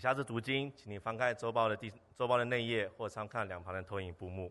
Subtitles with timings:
[0.00, 4.50] 下次读经，请你翻开周报的第周报的内页，或参看两旁的投影布幕。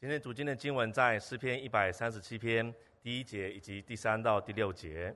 [0.00, 5.14] 今天读经的经文在诗篇一百三十七篇第一节以及第三到第六节。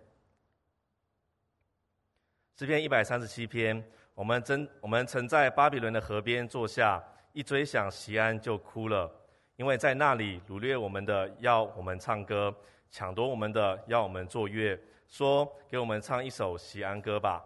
[2.56, 3.84] 诗篇一百三十七篇，
[4.14, 7.02] 我们曾我们曾在巴比伦的河边坐下，
[7.32, 9.10] 一追想席安就哭了，
[9.56, 12.54] 因为在那里掳掠我们的要我们唱歌，
[12.92, 17.44] 抢夺我们的要我们作乐，说给我们唱一首席安歌吧。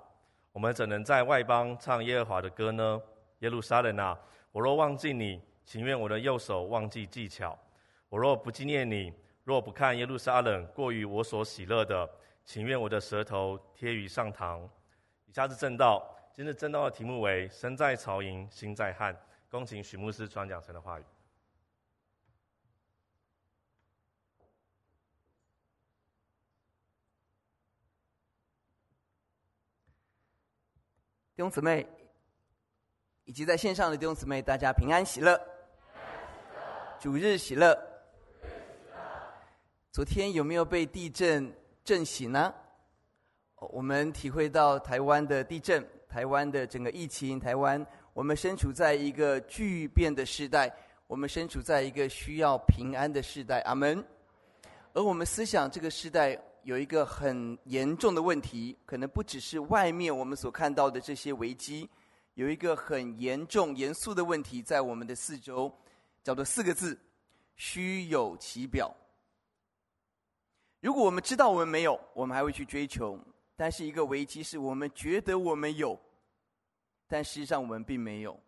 [0.53, 3.01] 我们怎能在外邦唱耶和华的歌呢？
[3.39, 4.19] 耶路撒冷啊，
[4.53, 7.57] 我若忘记你，情愿我的右手忘记技巧；
[8.09, 9.13] 我若不纪念你，
[9.45, 12.09] 若不看耶路撒冷过于我所喜乐的，
[12.45, 14.69] 情愿我的舌头贴于上膛。
[15.27, 19.17] 以下是正道，今日正道的题目为“身在曹营心在汉”。
[19.49, 21.05] 恭请许牧师传讲神的话语。
[31.41, 31.87] 弟兄姊妹，
[33.25, 35.41] 以及在线上的弟兄姊妹，大家平安喜乐，
[37.01, 37.75] 主日喜乐。
[39.91, 41.51] 昨天有没有被地震
[41.83, 42.53] 震醒呢？
[43.57, 50.71] 我们体会到台湾的地震，台湾的整个疫情，台湾我们身处在一个巨变的时代，
[51.07, 53.61] 我们身处在一个需要平安的时代。
[53.63, 54.05] 阿门。
[54.93, 56.39] 而我们思想这个时代。
[56.63, 61.89] 有一个很严重的问题，可能不只是外面我们所看到的这些危机，
[62.35, 65.73] 有一个很严重、严肃的问题在我们的四周，
[66.23, 66.99] 叫做四个字：
[67.57, 68.95] 虚有其表。
[70.81, 73.19] 如果我们知道我们没有，我们还会去追求；
[73.57, 75.99] 但是一个危机是我们觉得我们有，
[77.07, 78.39] 但实际上我们并没有，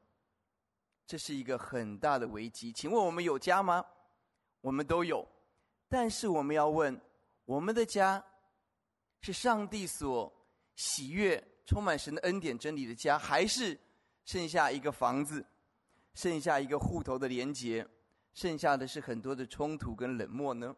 [1.06, 2.72] 这是一个很大的危机。
[2.72, 3.84] 请问我们有家吗？
[4.60, 5.26] 我们都有，
[5.88, 7.00] 但是我们要问。
[7.44, 8.24] 我们的家
[9.20, 10.32] 是上帝所
[10.76, 13.78] 喜悦、充满神的恩典、真理的家，还是
[14.24, 15.44] 剩下一个房子，
[16.14, 17.86] 剩下一个户头的连结，
[18.32, 20.74] 剩下的是很多的冲突跟冷漠呢？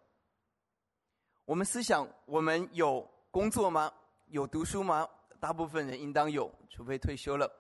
[1.45, 3.93] 我们思想：我们有工作吗？
[4.29, 5.09] 有读书吗？
[5.39, 7.51] 大部分人应当有，除非退休了。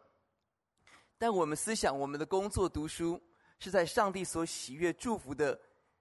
[1.19, 3.23] 但我们思想：我们的工作、读书
[3.59, 5.61] 是在上帝所喜悦、祝福的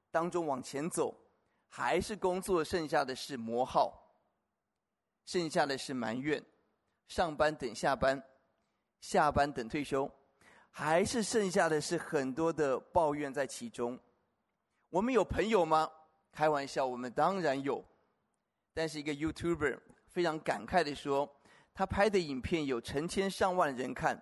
[0.09, 1.13] 当中往前走。
[1.75, 4.13] 还是工作，剩下的是磨耗，
[5.25, 6.39] 剩下的是埋怨，
[7.07, 8.23] 上班等下班，
[9.01, 10.07] 下班等退休，
[10.69, 13.99] 还是剩下的是很多的抱怨在其中。
[14.91, 15.89] 我们有朋友吗？
[16.31, 17.83] 开玩笑，我们当然有。
[18.75, 21.27] 但是一个 YouTuber 非常感慨地说，
[21.73, 24.21] 他拍的影片有成千上万人看，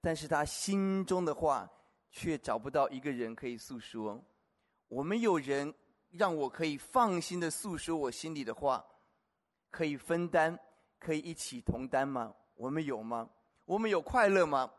[0.00, 1.70] 但是他心中的话
[2.10, 4.18] 却找不到一个人可以诉说。
[4.88, 5.74] 我们有人。
[6.10, 8.84] 让我可以放心的诉说我心里的话，
[9.70, 10.58] 可以分担，
[10.98, 12.34] 可以一起同担吗？
[12.54, 13.28] 我们有吗？
[13.64, 14.72] 我们有快乐吗？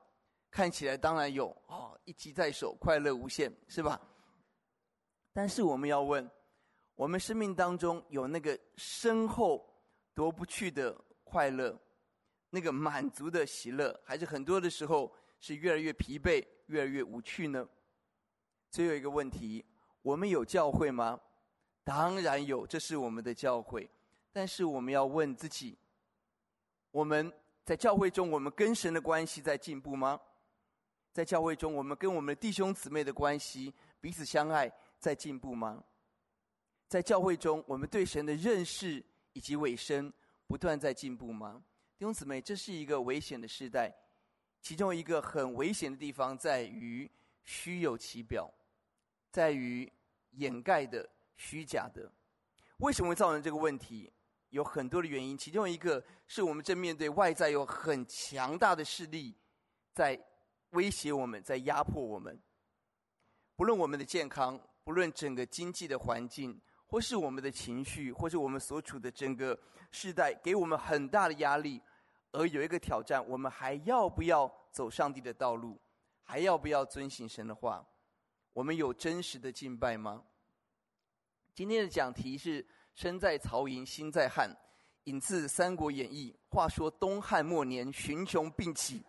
[0.50, 4.02] 看起来当然有哦，一机在手，快乐无限，是吧？
[5.32, 6.28] 但是我们要问，
[6.96, 9.64] 我们生命当中有那个深厚
[10.16, 11.80] 夺不去的快乐，
[12.50, 17.70] 那个满足的喜乐，还是很多的时候是越来越疲惫，越来越无趣呢？
[18.72, 19.64] 最后一个问题。
[20.02, 21.20] 我们有教会吗？
[21.84, 23.90] 当然有，这是我们的教会。
[24.32, 25.78] 但是我们要问自己：
[26.92, 27.32] 我们
[27.66, 30.20] 在教会中，我们跟神的关系在进步吗？
[31.12, 35.84] 在教会中，我们跟我们的弟兄姊妹的关系，彼此相爱，在进步吗？
[36.88, 40.14] 在教会中，我们对神的认识以及委身，
[40.48, 41.64] 不断在进步吗？
[41.98, 43.94] 弟兄姊妹，这是一个危险的时代，
[44.62, 47.10] 其中一个很危险的地方在于
[47.44, 48.50] 虚有其表。
[49.32, 49.92] 在于
[50.32, 52.12] 掩盖的虚假的，
[52.78, 54.12] 为什么会造成这个问题？
[54.50, 59.38] 有很多的原因，其中一个是我们正面对外在有很强大的势力
[59.94, 60.20] 在
[60.72, 62.42] 威胁我们，在压迫我们。
[63.56, 69.60] 不论我们的健康，不论整个经济的环境，或是我们的情绪，或是我们所处的整个
[69.92, 71.80] 世代，给我们很大的压力。
[72.32, 75.80] 而有一个挑战，我们还要不要走上帝的道路？
[76.24, 77.86] 还要不要遵行神的话？
[78.54, 80.24] 我们有真实的敬拜吗？
[81.54, 82.66] 今天的讲题是
[82.96, 84.50] “身在曹营心在汉”，
[85.06, 86.34] 引自《三国演义》。
[86.56, 89.04] 话说东汉末年，群雄并起，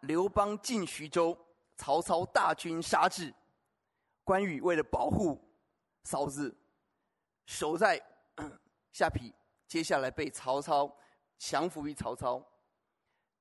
[0.00, 1.38] 刘邦进徐州，
[1.76, 3.32] 曹操大军杀至。
[4.24, 5.40] 关羽为了保护
[6.04, 6.56] 嫂子，
[7.46, 8.00] 守在
[8.92, 9.32] 下邳，
[9.66, 10.94] 接下来被曹操
[11.38, 12.44] 降服于曹操。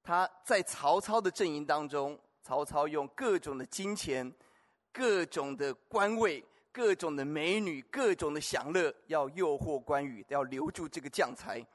[0.03, 4.33] 他在曹操的阵营当中，曹操用各种的金钱。
[4.91, 11.65] 各种的官位，各种的美女，各种的享乐，要诱惑关羽，要留住这个将才。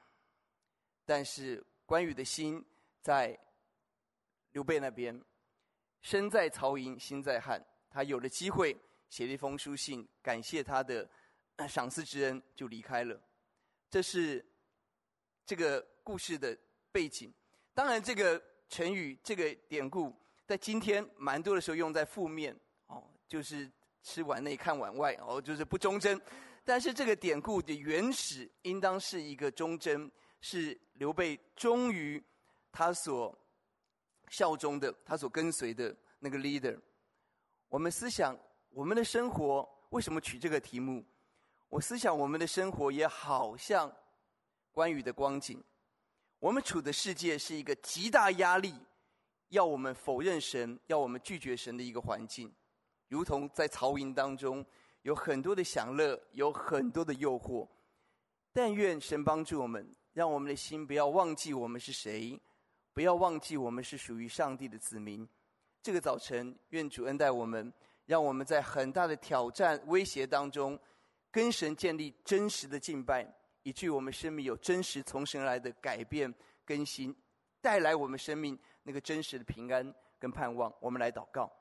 [1.05, 2.63] 但是关羽的心
[3.01, 3.37] 在
[4.51, 5.19] 刘备那边，
[6.01, 8.75] 身在曹营心在汉，他有了机会
[9.09, 11.09] 写了一封书信，感谢他的
[11.67, 13.19] 赏赐之恩，就离开了。
[13.89, 14.45] 这是
[15.45, 16.57] 这个故事的
[16.91, 17.33] 背景。
[17.73, 20.13] 当然，这个成语、这个典故，
[20.45, 22.53] 在今天蛮多的时候用在负面，
[23.27, 23.69] 就是
[24.01, 26.19] 吃碗内看碗外哦，就是不忠贞。
[26.63, 32.21] 但是这个典故的原始，应当是一个忠贞，是刘备忠于
[32.71, 33.37] 他所
[34.29, 36.77] 效忠的、他所跟随的那个 leader。
[37.69, 38.37] 我们思想
[38.69, 41.05] 我们的生活，为什么取这个题目？
[41.69, 43.93] 我思想我们的生活也好像
[44.71, 45.61] 关羽的光景，
[46.39, 48.73] 我们处的世界是一个极大压力，
[49.49, 52.53] 要我们否认神，要我们拒绝神的一个环境，
[53.07, 54.65] 如同在曹营当中
[55.01, 57.67] 有很多的享乐，有很多的诱惑。
[58.53, 62.39] 但愿神帮助我们，让我们的心不要忘记我们是谁，
[62.93, 65.27] 不要忘记我们是属于上帝的子民。
[65.81, 67.71] 这个早晨，愿主恩待我们，
[68.05, 70.79] 让我们在很大的挑战、威胁当中。
[71.29, 73.27] 跟神建立真实的敬拜，
[73.61, 76.33] 以至于我们生命有真实从神来的改变
[76.65, 77.15] 更新，
[77.61, 80.73] 带来我们生命那个真实的平安跟盼望。
[80.79, 81.51] 我们来祷告，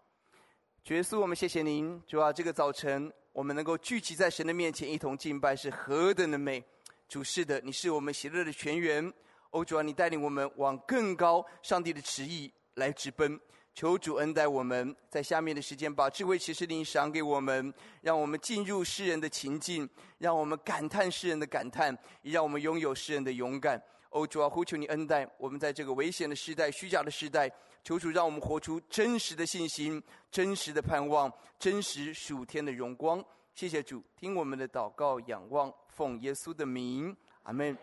[0.86, 6.62] 主耶稣，我们谢谢您，主啊，这个早晨我们能够聚集在神的面前一同敬拜，是何等的美！
[7.08, 9.12] 主是的，你是我们喜乐的泉源。
[9.50, 13.36] 哦，主啊，你带领我们往更高上帝的旨意来直奔。
[13.74, 21.92] 求主恩待我们，在下面的时间把智慧启示灵赏给我们，让我们进入诗人的情境，让我们感叹世人的感叹，
[22.22, 23.82] 也让我们拥有诗人的勇敢。
[24.10, 27.50] 哦，主啊，呼求你恩待我们，在这个危险的时代、虚假的时代，
[27.86, 33.24] 求主让我们活出真实的信心、真实的盼望、真实属天的荣光。
[33.54, 37.78] 谢谢主，听我们的祷告，仰望奉耶稣的名，阿门。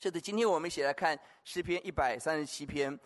[0.00, 2.98] 是的，今天我们一起来看诗篇一百三十七篇。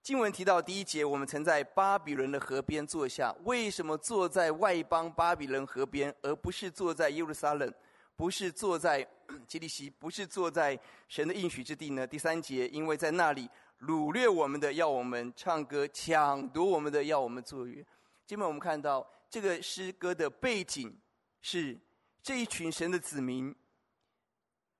[0.00, 3.34] 经文提到第一节，我们曾在巴比伦的河边坐下。
[3.42, 7.74] 为什么坐在外邦巴比伦河边，而不是坐在耶路撒冷，
[8.14, 9.04] 不是坐在
[9.48, 10.78] 基利溪，不是坐在
[11.08, 12.06] 神的应许之地呢？
[12.06, 13.50] 第三节，因为在那里
[13.80, 17.84] 掳掠我们的，要我们唱歌；抢夺我们的，要我们作乐。
[18.26, 20.98] 今天我们看到这个诗歌的背景
[21.42, 21.78] 是
[22.22, 23.54] 这一群神的子民，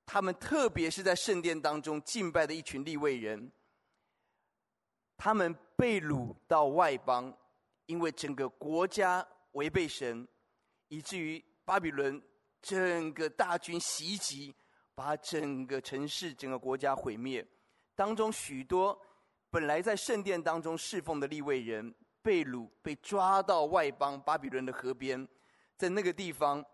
[0.07, 3.53] 他们特别是在圣殿当中敬拜的一群立位人。
[5.17, 7.37] 他们被掳到外邦，
[7.87, 10.27] 因为整个国家违背神，
[10.89, 12.21] 以至于巴比伦
[12.63, 14.55] 整个大军袭击，
[14.95, 17.47] 把整个城市、整个国家毁灭。
[17.95, 19.01] 当中许多
[19.51, 25.27] 本来在圣殿当中侍奉的利未人被掳，被抓到外邦巴比伦的河边，
[25.77, 26.65] 在那个地方，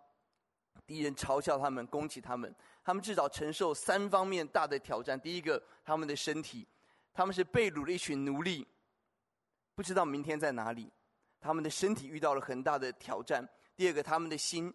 [0.86, 5.20] 敌人嘲笑他们，攻击他们，他们至少承受三方面大的挑战。
[5.20, 6.66] 第一个，他们的身体。
[7.12, 8.64] 他们是被掳的一群奴隶，
[9.74, 10.90] 不知道明天在哪里。
[11.40, 13.46] 他们的身体遇到了很大的挑战。
[13.76, 14.72] 第二个，他们的心，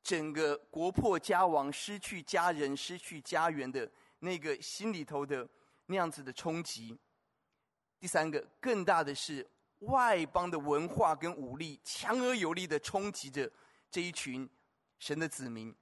[0.00, 3.90] 整个国破家亡、失去家人、失去家园的
[4.20, 5.46] 那个心里头的
[5.86, 6.98] 那样子的冲击。
[7.98, 9.48] 第三个，更大的是
[9.80, 13.50] 外邦的文化跟武力强而有力的冲击着
[13.90, 14.48] 这一群
[14.98, 15.74] 神的子民。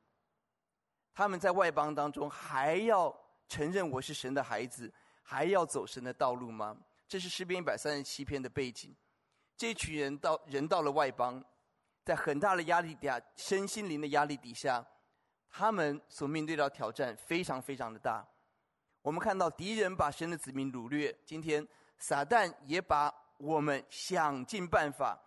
[1.14, 3.14] 他们在外邦当中还要
[3.48, 4.92] 承认我是神的孩子。
[5.24, 6.76] 还要走神的道路吗？
[7.06, 8.94] 这是诗篇一百三十七篇的背景。
[9.56, 11.42] 这一群人到人到了外邦，
[12.04, 14.84] 在很大的压力底下，身心灵的压力底下，
[15.48, 18.26] 他们所面对到挑战非常非常的大。
[19.02, 21.66] 我们看到敌人把神的子民掳掠，今天
[21.98, 25.20] 撒旦也把我们想尽办法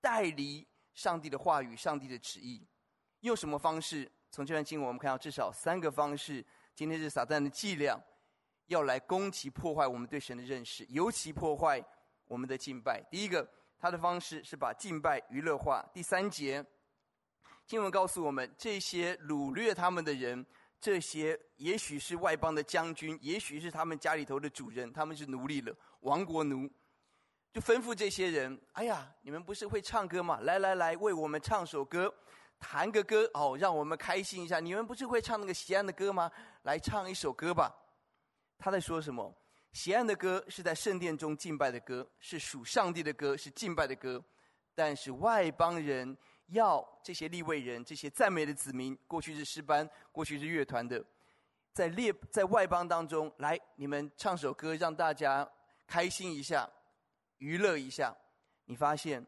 [0.00, 2.66] 带离上帝的话语、上帝的旨意。
[3.20, 4.10] 用什么方式？
[4.30, 6.44] 从这段经文我们看到至少三个方式。
[6.74, 8.00] 今天是撒旦的伎俩。
[8.66, 11.84] 要来攻击、破坏我们对神的认识，尤其破坏
[12.26, 13.02] 我们的敬拜。
[13.10, 13.44] 第一个，
[13.80, 15.84] 他的方式是把敬拜娱乐化。
[15.92, 16.64] 第三节，
[17.66, 20.46] 经文告诉我们，这些掳掠他们的人，
[20.80, 26.66] 这些也许是外邦的将军，也许是他们家里头的主人，他们是奴隶了，亡国奴，
[27.52, 30.40] 就吩咐这些人：“哎呀，你们不是会唱歌吗？
[30.40, 32.12] 来来来，为我们唱首歌，
[32.58, 34.58] 弹个歌哦，让我们开心一下。
[34.58, 36.30] 你们不是会唱那个锡安的歌吗？
[36.62, 37.74] 来唱一首歌吧。”
[38.58, 39.34] 他在说什么？
[39.72, 44.22] 锡安的歌是在圣殿中敬拜的歌，是属上帝的歌，是敬拜的歌。
[44.74, 46.16] 但是外邦人
[46.50, 51.04] 要这些利未人、这些赞美的子民，过去是诗班，过去是乐团的，
[51.72, 55.48] 在列在外邦当中来，你们唱首歌，让大家
[55.86, 56.70] 开心一下，
[57.38, 58.16] 娱乐一下。
[58.64, 59.26] 你发现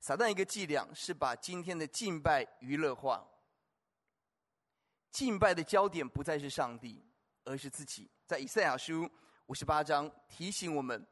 [0.00, 3.26] 撒旦一个伎俩是把今天的敬拜娱乐化，
[5.10, 7.04] 敬拜的焦点不再是上帝。
[7.44, 9.10] 而是自己，在以赛亚书
[9.46, 11.06] 五十八章提醒我们：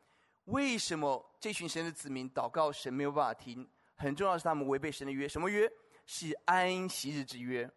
[0.45, 3.67] 为什么这群神的子民祷告神没有办法听？
[3.97, 5.71] 很重要是他们违背神的约，什么约？
[6.07, 7.69] 是安息日之约。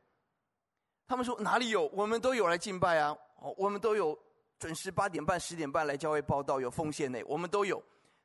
[1.08, 1.88] 他们说哪里有？
[1.88, 3.18] 我们都有来敬拜啊！
[3.38, 4.18] 哦，我们都有
[4.60, 7.84] 准时八点半、十点半来教会报道，有奉献呢，我们都有。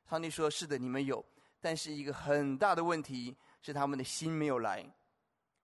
[0.09, 1.25] 上帝说：“是的，你们有，
[1.59, 4.85] 但是一个很大的问题是他们的心没有来。”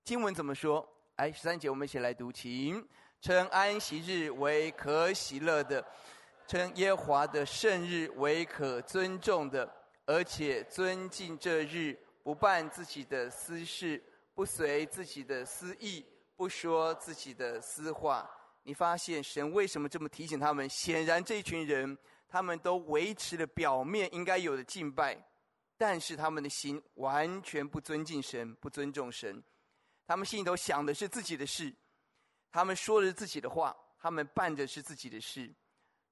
[0.04, 0.88] 经文怎么说？
[1.18, 2.84] 哎，十三节我们一起来读，请
[3.22, 5.86] 称安息日为可喜乐的。
[6.48, 9.72] 称耶华的圣日为可尊重的，
[10.06, 14.02] 而且尊敬这日，不办自己的私事，
[14.34, 18.30] 不随自己的私意，不说自己的私话。
[18.64, 20.70] 你发现神为什么这么提醒他们？
[20.70, 21.98] 显然这群人，
[22.28, 25.18] 他们都维持了表面应该有的敬拜，
[25.78, 29.44] 但是他们的心完全不尊敬神，不尊重神。
[30.06, 31.74] 他们心里头想的是自己的事，
[32.52, 35.52] 他们说的是自己的话，他们办的是自己的事。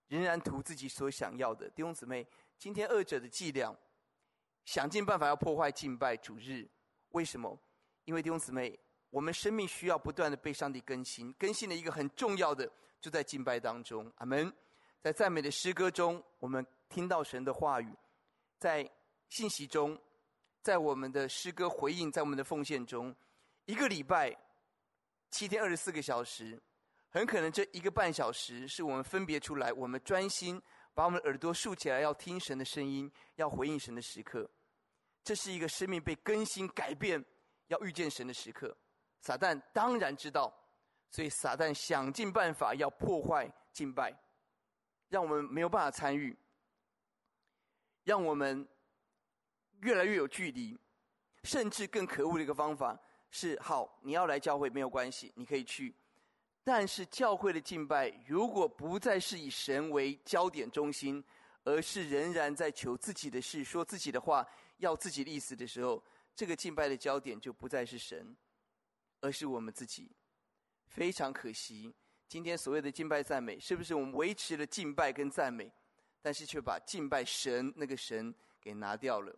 [0.07, 2.25] 仍然图自己所想要的，弟兄姊妹，
[2.57, 3.77] 今天二者的伎俩，
[4.69, 6.63] 想尽办法要破坏敬拜主日。
[7.13, 7.59] 为什么？
[8.05, 12.71] 因为弟兄姊妹，我们生命需要不断的被上帝更新，更新的一个很重要的
[13.01, 14.13] 就在敬拜当中。
[14.17, 14.53] 阿门。
[15.01, 17.91] 在赞美的诗歌中，我们听到神的话语；
[18.59, 18.87] 在
[19.29, 19.99] 信息中，
[20.61, 23.15] 在我们的诗歌回应，在我们的奉献中，
[23.65, 24.37] 一个礼拜
[25.31, 26.61] 七天二十四个小时。
[27.09, 30.61] 很可能这一个半小时是我们分别出来，我们专心
[30.93, 34.47] 把我们的耳朵竖起来，要听神的声音，要回应神的时刻。
[35.23, 37.23] 这是一个生命被更新、改变、
[37.67, 38.75] 要遇见神的时刻。
[39.21, 40.53] 撒旦当然知道，
[41.11, 44.13] 所以撒旦想尽办法要破坏敬拜，
[45.09, 46.35] 让我们没有办法参与，
[48.03, 48.67] 让我们
[49.81, 50.77] 越来越有距离。
[51.43, 52.99] 甚至更可恶的一个方法
[53.31, 55.95] 是：好，你要来教会没有关系，你可以去。
[56.65, 61.23] 但是教会的敬拜，如果不再是以神为焦点中心，
[61.63, 64.45] 而是仍然在求自己的事、说自己的话、
[64.79, 66.03] 要自己的意思的时候，
[66.35, 68.35] 这个敬拜的焦点就不再是神，
[69.21, 70.11] 而是我们自己。
[70.87, 71.93] 非常可惜，
[72.27, 75.71] 今天所谓的敬拜赞美，是不是我们维持了敬拜跟赞美，
[76.21, 79.33] 但是却把敬拜神那个神给拿掉了？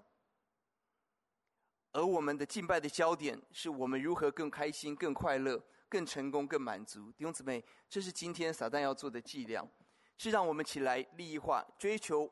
[1.91, 5.61] 而我们的敬拜的焦点，是我们如何更开心、更快乐。
[5.91, 9.69] 更成功、更满足，弟兄姊妹，这是今天撒旦要做的伎俩，
[10.17, 12.31] 是让我们起来利益化，追求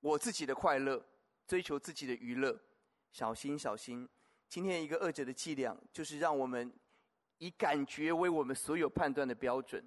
[0.00, 1.00] 我自己的快乐，
[1.48, 2.56] 追求自己的娱乐。
[3.10, 4.06] 小心，小心！
[4.50, 6.70] 今天一个恶者的伎俩，就是让我们
[7.38, 9.82] 以感觉为我们所有判断的标准。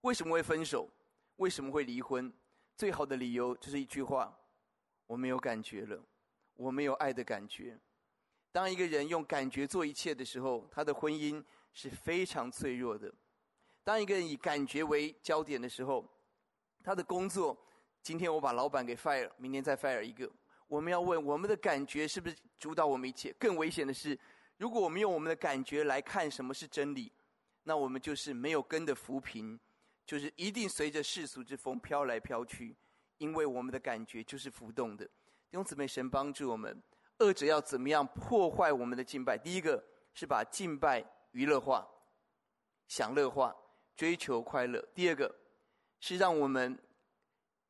[0.00, 0.90] 为什么会分手？
[1.36, 2.30] 为什么会离婚？
[2.76, 4.36] 最好的理由就是一句话：
[5.06, 6.02] 我没有感觉了，
[6.54, 7.78] 我没有爱的感觉。
[8.50, 11.42] 当一个人用感觉做一切的时候，他的婚姻
[11.72, 13.12] 是非常脆弱的。
[13.84, 16.04] 当一个人以感觉为焦点的时候，
[16.82, 17.56] 他的工作，
[18.02, 20.28] 今天我把老板给 fire，明天再 fire 一个。
[20.70, 23.34] 我们要问，我们的感觉是不是主导我们一切？
[23.40, 24.16] 更危险的是，
[24.56, 27.10] 如果我们用我们的感觉来看什么是真理，
[27.64, 29.58] 那我们就是没有根的浮萍，
[30.06, 32.76] 就是一定随着世俗之风飘来飘去，
[33.18, 35.04] 因为我们的感觉就是浮动的。
[35.04, 36.80] 弟兄姊妹，神帮助我们。
[37.18, 39.36] 恶者要怎么样破坏我们的敬拜？
[39.36, 39.84] 第一个
[40.14, 41.84] 是把敬拜娱乐化、
[42.86, 43.54] 享乐化、
[43.96, 45.34] 追求快乐；第二个
[45.98, 46.78] 是让我们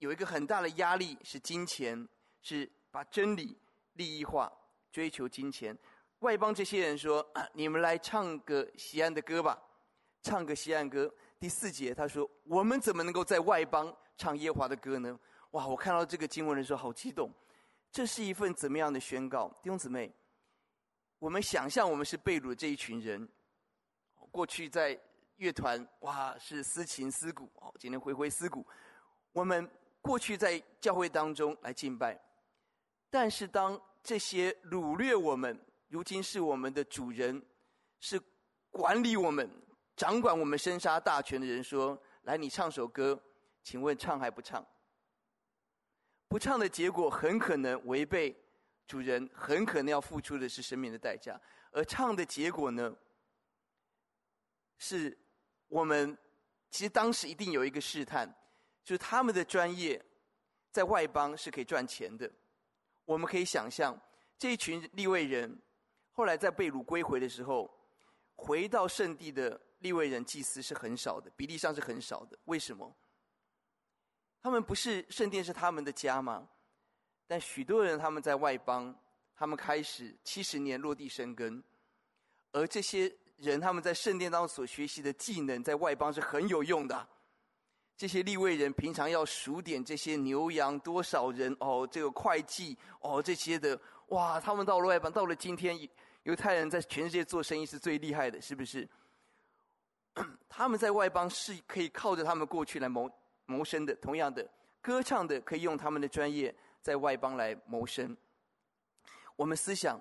[0.00, 2.06] 有一个很大的压力，是金钱，
[2.42, 3.56] 是把真理
[3.94, 4.52] 利益化、
[4.90, 5.76] 追求金钱。
[6.20, 9.60] 外邦这些人说：“你们来唱个西安的歌吧，
[10.22, 15.18] 唱个西安歌。”第四节他说：“我们怎么能够在外邦唱耶华的歌呢？”
[15.52, 15.66] 哇！
[15.66, 17.32] 我看到这个经文的时候，好激动。
[17.90, 20.12] 这是一份怎么样的宣告，弟兄姊妹？
[21.18, 23.28] 我们想象我们是被掳这一群人，
[24.30, 24.96] 过去在
[25.38, 28.64] 乐团哇是丝琴丝鼓哦，今天挥挥丝鼓。
[29.32, 29.68] 我们
[30.00, 32.16] 过去在教会当中来敬拜，
[33.10, 37.44] 但是当这些掳掠我们，如今是我们的主人，
[37.98, 38.20] 是
[38.70, 39.50] 管理我们、
[39.96, 43.20] 掌管我们生杀大权的人说：“来，你唱首歌，
[43.62, 44.64] 请问唱还不唱？”
[46.28, 48.34] 不唱的结果很可能违背
[48.86, 51.34] 主人，很可能要付出的是生命的代价；
[51.72, 52.96] 而唱的结果呢，
[54.78, 55.18] 是
[55.66, 56.16] 我们
[56.70, 58.32] 其实当时一定有一个试探，
[58.84, 60.00] 就是他们的专业
[60.70, 62.30] 在外邦是可以赚钱的。
[63.10, 64.00] 我们可以想象，
[64.38, 65.60] 这一群利未人
[66.12, 67.68] 后来在被掳归回的时候，
[68.36, 72.38] 回到圣地的利未人祭司是很少的，比例上是很少的。
[72.44, 72.96] 为什么？
[74.40, 76.48] 他们不是圣殿是他们的家吗？
[77.26, 78.96] 但许多人他们在外邦，
[79.34, 81.60] 他们开始七十年落地生根，
[82.52, 87.08] 而这些人他们在圣殿当中所学习的技能，在外邦是很有用的。
[88.00, 95.78] 这些利位人平常要数点这些牛羊多少人哦，这个会计哦这些的，哇，他们到了外邦，到了今天，
[96.22, 98.88] 犹太人在全世界做生意是最厉害的，是不是？
[100.48, 103.06] 他们在外邦是可以靠着他们过去来谋
[103.44, 103.94] 谋生的。
[103.96, 104.48] 同样的，
[104.80, 108.16] 歌唱的可以用他们的专业在外邦来谋生。
[109.36, 110.00] 我们思想，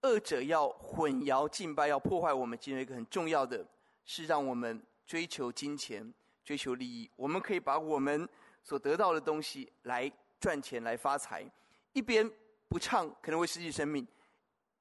[0.00, 3.64] 二者要混淆敬拜，要破坏我们，其中一个很重要的
[4.04, 6.12] 是让我们追求金钱、
[6.44, 7.10] 追求利益。
[7.16, 8.28] 我们可以把我们
[8.62, 11.44] 所得到的东西来赚钱、来发财。
[11.92, 12.30] 一边
[12.68, 14.06] 不唱可能会失去生命，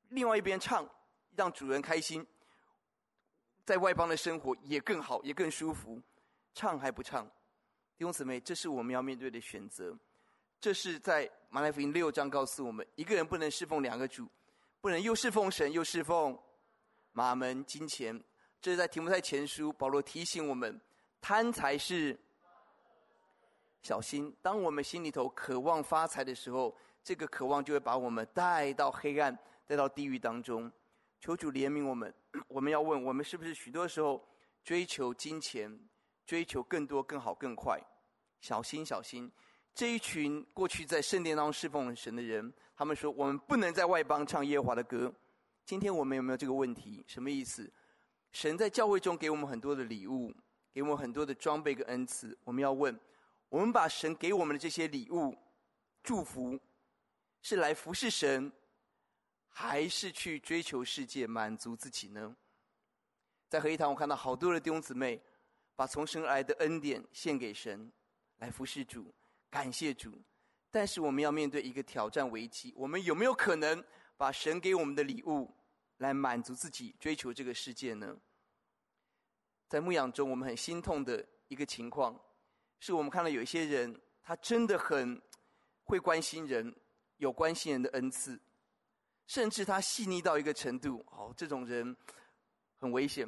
[0.10, 0.88] 另外一边唱
[1.36, 2.26] 让主人开心。
[3.64, 6.02] 在外邦的生活也更好，也更舒服。
[6.54, 7.26] 唱还不唱，
[7.98, 9.98] 弟兄姊妹，这是我们要面对的选择。
[10.60, 14.28] 这是在马太福音六章告诉我们：一个人不能侍奉两个主，
[14.82, 16.38] 不能又侍奉神又侍奉
[17.14, 18.22] 马门金钱。
[18.62, 20.80] 这是在提摩太前书，保罗提醒我们：
[21.22, 22.20] 贪财是
[23.84, 24.36] 小心。
[24.42, 29.38] 当我们心里头渴望发财的时候，这个渴望就会把我们带到黑暗，
[29.68, 30.70] 带到地狱当中。
[31.20, 32.14] 求主怜悯我们。
[32.48, 34.22] 我们要问：我们是不是许多时候
[34.64, 35.80] 追求金钱，
[36.26, 37.80] 追求更多、更好、更快？
[38.40, 39.32] 小心，小心！
[39.76, 45.14] 这一群过去在圣殿当中侍奉神的人，他们说：我们不能在外邦唱耶和华的歌。
[45.64, 47.04] 今天我们有没有这个问题？
[47.08, 47.72] 什么意思？
[48.32, 50.34] 神在教会中给我们很多的礼物，
[50.74, 52.38] 给我们很多的装备跟恩赐。
[52.44, 52.98] 我们要问：
[53.50, 55.38] 我们把神给我们的这些礼物、
[56.04, 56.60] 祝福，
[57.42, 58.52] 是来服侍神？
[59.54, 62.36] 还是去追求世界，满足自己呢？
[63.50, 65.22] 在合一堂，我看到好多的弟兄姊妹，
[65.76, 67.92] 把从神而来的恩典献给神，
[68.38, 69.14] 来服侍主，
[69.50, 70.14] 感谢主。
[70.72, 73.84] 但是我们要面对一个挑战危机：我们有没有可能
[74.16, 75.54] 把神给我们的礼物，
[75.98, 78.18] 来满足自己，追求这个世界呢？
[79.72, 82.14] 在牧养中，我们很心痛的一个情况，
[82.82, 85.22] 是我们看到有一些人，他真的很
[85.86, 86.76] 会关心人，
[87.20, 88.38] 有关心人的恩赐。
[89.28, 91.96] 甚至他细腻到一个程度，哦，这种人
[92.80, 93.26] 很危险。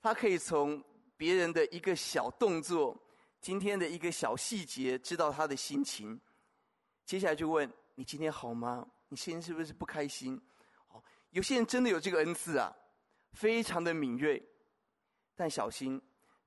[0.00, 0.80] 他可以从
[1.16, 2.96] 别人的一个小动作、
[3.40, 6.20] 今天的一个小细节，知道他的心情。
[7.04, 8.86] 接下来就问：你今天好吗？
[9.08, 10.40] 你现在是不是不开心？
[10.92, 12.72] 哦，有些人真的有这个恩赐啊，
[13.32, 14.40] 非常的敏锐。
[15.40, 15.98] 但小心，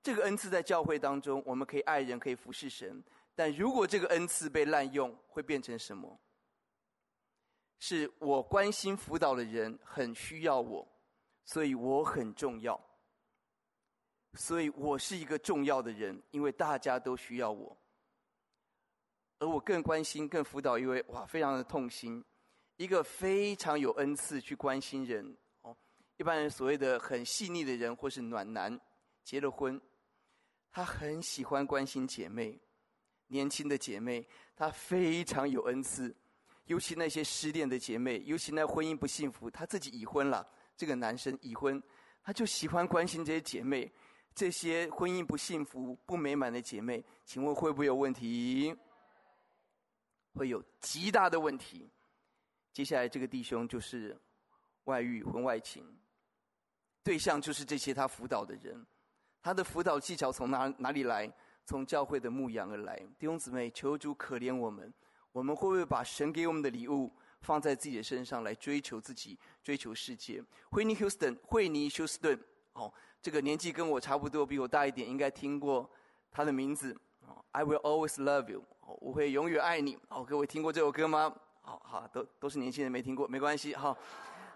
[0.03, 3.03] 这个恩赐在教会当中，我们可以爱人，可以服侍神。
[3.34, 6.19] 但如果这个恩赐被滥用，会变成什么？
[7.79, 10.88] 是我关心辅导的人很需要我，
[11.43, 12.79] 所以我很重要。
[14.36, 17.75] 所以我是一个重要的人，因为大家都需要我。
[19.39, 22.23] 而我更关心、更辅导一位哇，非常的痛心，
[22.77, 25.36] 一个非常有恩赐去关心人。
[26.23, 28.79] 一般人所谓的很细腻的人，或是暖男，
[29.25, 29.77] 结了婚，
[30.71, 32.57] 他很喜欢关心姐妹，
[33.27, 36.15] 年轻的姐妹，他非常有恩赐。
[36.63, 41.83] 尤其那些失恋的姐妹，尤其那婚姻不幸福，他自己已婚了，这个男生已婚，
[42.23, 43.91] 他就喜欢关心这些姐妹，
[44.33, 48.73] 这些婚姻不幸福、不美满的姐妹，请问会不会有问题？
[50.36, 51.91] 会有极大的问题。
[52.71, 54.17] 接下来这个弟兄就是
[54.86, 55.86] 外遇、婚外情，
[57.03, 58.85] 对象就是这些他辅导的人，
[59.41, 61.31] 他的辅导技巧从哪哪里来？
[61.65, 62.97] 从教会的牧养而来。
[63.17, 64.93] 弟兄姊妹，求主可怜我们。
[65.31, 70.43] 我们会不会把神给我们的礼物放在自己的身上来追求自己、追求世界？
[70.69, 72.37] 惠尼·休斯顿，惠尼·休斯顿，
[72.73, 75.89] 哦，这个年纪跟我差不多，比我大一点，应该听过
[76.31, 76.95] 他的名字。
[77.51, 78.63] ，I will always love you，
[78.99, 79.97] 我会永远爱你。
[80.09, 81.33] 哦，各位听过这首歌吗？
[81.61, 83.73] 好好，都都是年轻人没听过，没关系。
[83.73, 83.97] 好，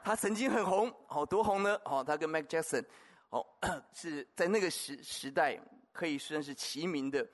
[0.08, 1.78] 他曾经很红，好多红呢。
[1.84, 2.86] 好，他跟 Mac Jackson，
[3.30, 3.46] 哦，
[3.92, 5.60] 是在那个时时代
[5.92, 7.28] 可以算是齐名的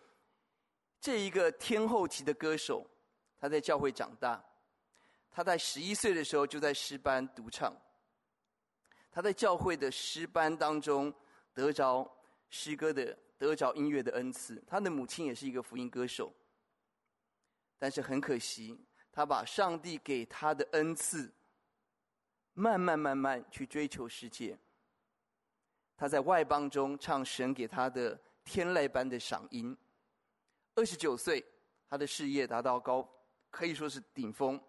[1.00, 2.84] 这一个天后级的歌手。
[3.38, 4.44] 他在教会长大，
[5.30, 7.72] 他在十一岁的时候就在诗班独唱。
[9.12, 11.14] 他在教会的诗班当中
[11.54, 12.12] 得着
[12.50, 14.60] 诗歌的、得着音乐的恩赐。
[14.66, 16.34] 他的母亲也是一个福音歌手，
[17.78, 21.32] 但是很可惜，他把上帝给他的恩赐
[22.54, 24.58] 慢慢慢慢去追求世界。
[25.96, 29.78] 他在外邦中唱神给他的天籁般的嗓音。
[30.76, 31.44] 二十九岁，
[31.88, 33.08] 他的事业达到高。
[33.52, 34.60] 可以说是顶峰，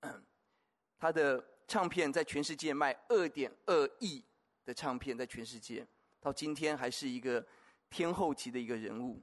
[0.98, 4.24] 他的唱片在全世界卖二点二亿
[4.64, 5.86] 的唱片，在全世界
[6.18, 7.46] 到今天还是一个
[7.90, 9.22] 天后级的一个人物。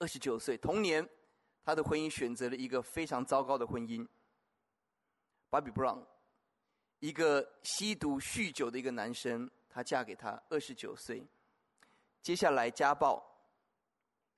[0.00, 1.08] 二十九岁，同年，
[1.62, 4.04] 他的婚姻选择了一个非常糟糕的婚姻。
[5.48, 6.04] Bobby Brown，
[7.00, 11.26] 一个吸毒酗酒的一个男生，他嫁给他，二十九岁，
[12.22, 13.22] 接下来家暴，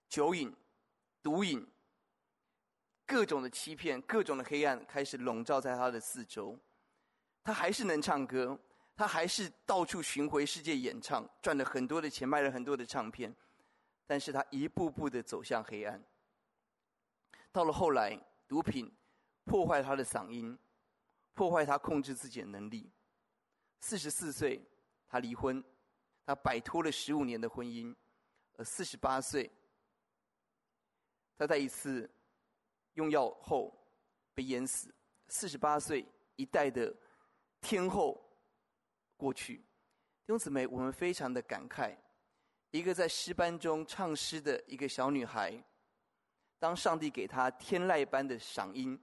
[0.09, 0.55] 酒瘾、
[1.23, 1.67] 毒瘾，
[3.05, 6.59] 各种的欺骗、各种的黑暗开始笼罩在他的四周。
[7.45, 8.57] 他还是能唱歌，
[8.95, 13.35] 他还是到处巡回世界演唱，赚了很多的钱，卖了很多的唱片。
[14.07, 16.01] 但是他一步步的走向黑暗。
[17.51, 18.89] 到了后来，毒品
[19.45, 20.57] 破坏他的嗓音，
[21.35, 22.91] 破坏他控制自己的能力。
[23.81, 24.61] 四十四岁，
[25.09, 25.63] 他离婚，
[26.25, 27.95] 他摆脱了十五年的婚姻。
[28.55, 29.51] 而四十八岁，
[31.37, 32.09] 他在一次
[32.95, 33.75] 用药后
[34.35, 34.95] 被淹死。
[35.29, 36.95] 四十八岁，一代的
[37.63, 38.23] 天后
[39.17, 39.57] 过去。
[39.57, 41.97] 弟兄姊妹，我们非常的感慨。
[42.71, 45.63] 一个在诗班中唱诗的一个小女孩，
[46.59, 48.99] 当上帝给她天籁般的嗓音，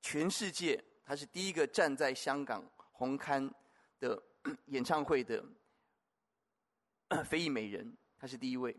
[0.00, 3.52] 全世界她是第一个站在香港红磡
[4.00, 4.22] 的
[4.68, 5.44] 演唱会的
[7.28, 8.74] 非裔美人，她是第一位。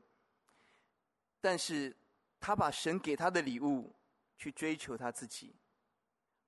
[1.39, 1.96] 但是
[2.39, 3.96] 她把神给她的礼物
[4.36, 5.56] 去追求她自己，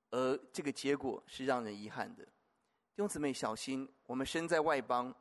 [0.09, 2.25] 而这个结果是让人遗憾的。
[2.25, 2.31] 弟
[2.95, 3.87] 兄姊妹，小心！
[4.07, 5.13] 我们身在外邦，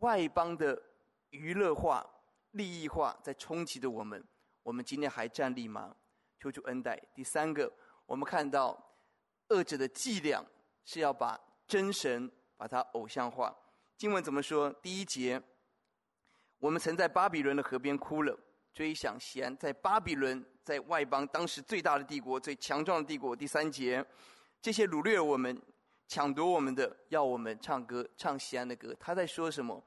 [0.00, 0.82] 外邦的。
[1.30, 2.04] 娱乐化、
[2.50, 4.22] 利益化在冲击着我们，
[4.64, 5.96] 我们今天还站立吗？
[6.40, 7.00] 求主恩待。
[7.14, 7.72] 第三个，
[8.04, 8.91] 我们看到
[9.52, 10.44] 恶者的伎俩
[10.84, 13.54] 是要把真神把它偶像化。
[13.96, 14.72] 经文怎么说？
[14.82, 15.40] 第一节，
[16.58, 18.36] 我们曾在巴比伦的河边哭了，
[18.72, 23.36] 追想锡安，在巴比伦，在外邦当时最大的帝国、最强壮的帝国。
[23.36, 24.04] 第三节，
[24.60, 25.60] 这些掳掠我们、
[26.08, 28.96] 抢夺我们的，要我们唱歌，唱锡安的歌。
[28.98, 29.82] 他在说什么？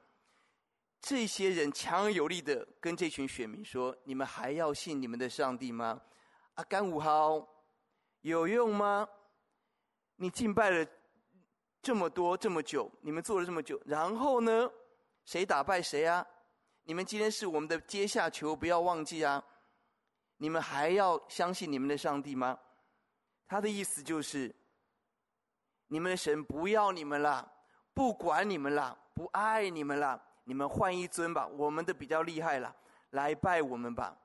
[0.98, 6.00] 这些人强而有力的跟这群选民说：“你们还要信你们的上帝吗？
[6.54, 7.46] 啊，干五号
[8.22, 9.06] 有用吗？
[10.16, 10.86] 你敬拜了
[11.80, 14.70] 这么多这么久，你们做了这么久，然后呢？
[15.24, 16.24] 谁打败谁啊？
[16.84, 19.42] 你们今天是我们的阶下囚，不要忘记啊！
[20.36, 22.58] 你们还要相信你们的上帝吗？”
[23.48, 24.54] 他的意思就是：
[25.88, 27.52] 你们的神不要你们了，
[27.92, 30.22] 不管你们了，不爱你们了。
[30.44, 32.74] 你们换一尊吧，我们的比较厉害了，
[33.10, 34.16] 来拜我们吧。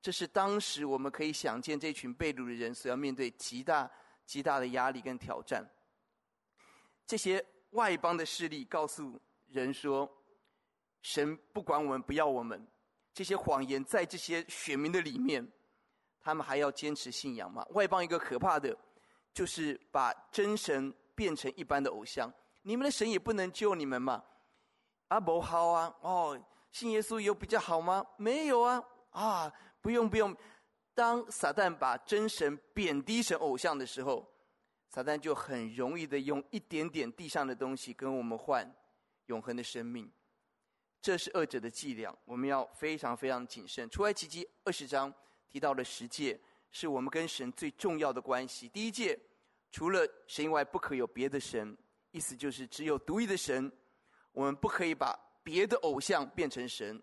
[0.00, 3.90] 这是当时我们可以想见这群被掳的人所要面对极大
[4.24, 5.68] 极大的压力跟挑战。
[7.06, 10.10] 这些外邦的势力告诉人说，
[11.02, 12.66] 神不管我们，不要我们。
[13.12, 15.46] 这些谎言在这些选民的里面，
[16.20, 17.64] 他们还要坚持信仰吗？
[17.70, 18.76] 外邦一个可怕的，
[19.32, 22.32] 就是把真神变成一般的偶像。
[22.62, 24.24] 你们的神也不能救你们嘛？
[25.08, 25.94] 阿伯好啊！
[26.00, 28.04] 哦，信耶稣有比较好吗？
[28.16, 28.82] 没有啊！
[29.10, 30.34] 啊，不用不用。
[30.94, 34.26] 当撒旦把真神贬低成偶像的时候，
[34.88, 38.72] 撒旦就很容易的用一点点地上的东西跟我们换
[39.26, 40.10] 永恒的生命。
[41.02, 43.90] 这是恶者的伎俩，我们要非常非常谨慎。
[43.90, 45.12] 出埃及记二十章
[45.50, 48.68] 提到了十诫，是我们跟神最重要的关系。
[48.68, 49.18] 第一诫，
[49.70, 51.76] 除了神以外不可有别的神，
[52.12, 53.70] 意思就是只有独一的神。
[54.32, 57.02] 我们不可以把别的偶像变成神，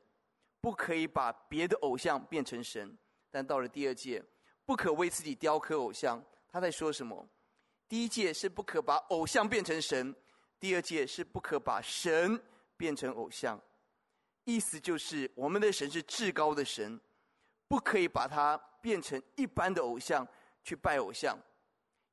[0.59, 2.97] 不可以把别的偶像变成神。
[3.31, 4.21] 但到了第二届，
[4.65, 6.21] 不可为自己雕刻偶像。
[6.51, 7.25] 他在说什么？
[7.87, 10.13] 第一届是不可把偶像变成神，
[10.59, 12.39] 第二届是不可把神
[12.77, 13.59] 变成偶像。
[14.43, 16.99] 意思就是，我们的神是至高的神，
[17.67, 20.27] 不可以把它变成一般的偶像
[20.63, 21.37] 去拜偶像，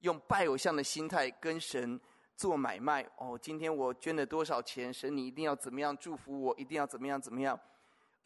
[0.00, 2.00] 用拜偶像的心态跟神。
[2.36, 4.94] 做买卖哦，今天我捐了多少钱？
[4.94, 6.54] 神，你一定要怎么样祝福我？
[6.56, 7.58] 一定要怎么样怎么样？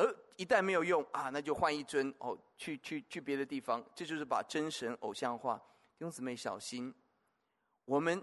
[0.02, 3.84] 而一旦没有用啊，那就换一尊哦，去去去别的地方。
[3.94, 5.56] 这就是把真神偶像化。
[5.96, 6.92] 弟兄姊妹小心，
[7.84, 8.20] 我们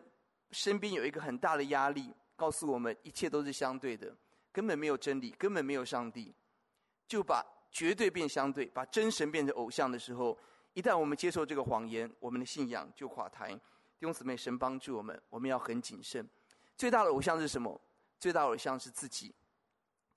[0.51, 4.13] 身边有一个很大的压力，告诉我们一切都是相对的，
[4.51, 6.35] 根本没有真理，根本没有上帝。
[7.07, 10.37] 就把绝对变相对，把真神变成偶像的时候，
[10.73, 13.53] 一旦我们接受这个谎言，我们的信仰就垮台。
[13.53, 16.27] 弟兄姊妹，神帮助我们，我们要很谨慎。
[16.75, 17.79] 最大的偶像是什么？
[18.19, 19.33] 最大偶像是自己。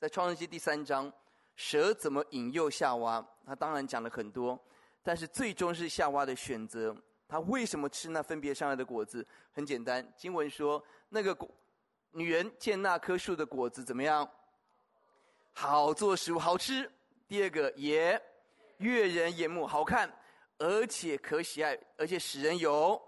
[0.00, 1.12] 在创世纪第三章，
[1.56, 3.24] 蛇怎么引诱夏娃？
[3.46, 4.58] 他当然讲了很多，
[5.02, 6.96] 但是最终是夏娃的选择。
[7.28, 9.26] 他为什么吃那分别上来的果子？
[9.52, 11.50] 很简单，经文说，那个果
[12.10, 14.28] 女人见那棵树的果子怎么样？
[15.54, 16.90] 好做食物，好吃。
[17.26, 18.20] 第二个也
[18.78, 20.12] 悦人眼目，好看，
[20.58, 23.00] 而且可喜爱，而且使人有。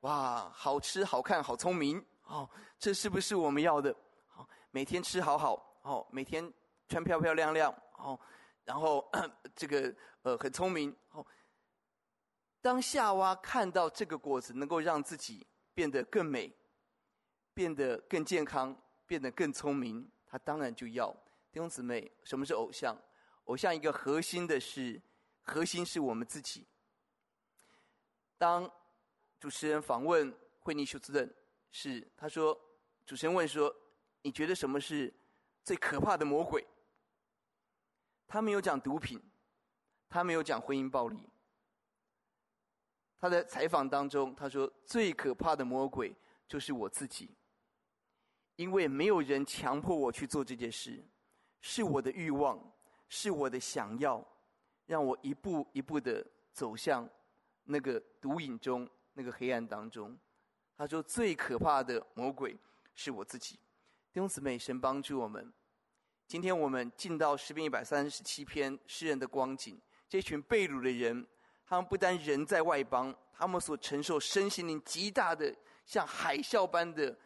[0.00, 2.48] 哇，好吃、好看、好聪明哦！
[2.78, 3.94] 这是不是我们要的？
[4.28, 6.52] 好，每天吃好好哦，每天
[6.88, 8.18] 穿漂漂亮亮哦，
[8.64, 9.10] 然后
[9.54, 11.24] 这个呃很聪明哦。
[12.60, 16.50] 当夏娃看到这个果子能够让自己变得更美、
[17.52, 18.74] 变得更健康、
[19.06, 21.10] 变得更聪明，她当然就要。
[21.52, 22.96] 弟兄姊妹，什么是偶像？
[23.44, 25.00] 偶像一个核心的是，
[25.42, 26.66] 核心是我们自己。
[28.38, 28.70] 当
[29.38, 31.32] 主持人访问惠妮休斯顿，
[31.70, 32.58] 是他说，
[33.04, 33.74] 主持人问说
[34.22, 35.12] ：“你觉得什么是
[35.62, 36.66] 最可怕的魔鬼？”
[38.26, 39.20] 他没有讲毒品，
[40.08, 41.18] 他没有讲婚姻暴力。
[43.18, 46.14] 他在采访当中他说：“最可怕的魔鬼
[46.46, 47.30] 就是我自己，
[48.56, 51.02] 因为没有人强迫我去做这件事，
[51.60, 52.60] 是我的欲望，
[53.08, 54.22] 是我的想要，
[54.86, 57.08] 让我一步一步的走向
[57.62, 60.18] 那个毒瘾中，那个黑暗当中。”
[60.76, 62.58] 他说：“最可怕的魔鬼
[62.94, 63.54] 是我自己。”
[64.12, 65.50] 弟兄姊妹，神帮助我们。
[66.26, 71.26] 今天我们进到诗篇一百三十七篇诗人的光景，这群被掳的人，
[71.66, 77.16] 他们不单人在外邦，他们所承受身心灵极大的像海啸般的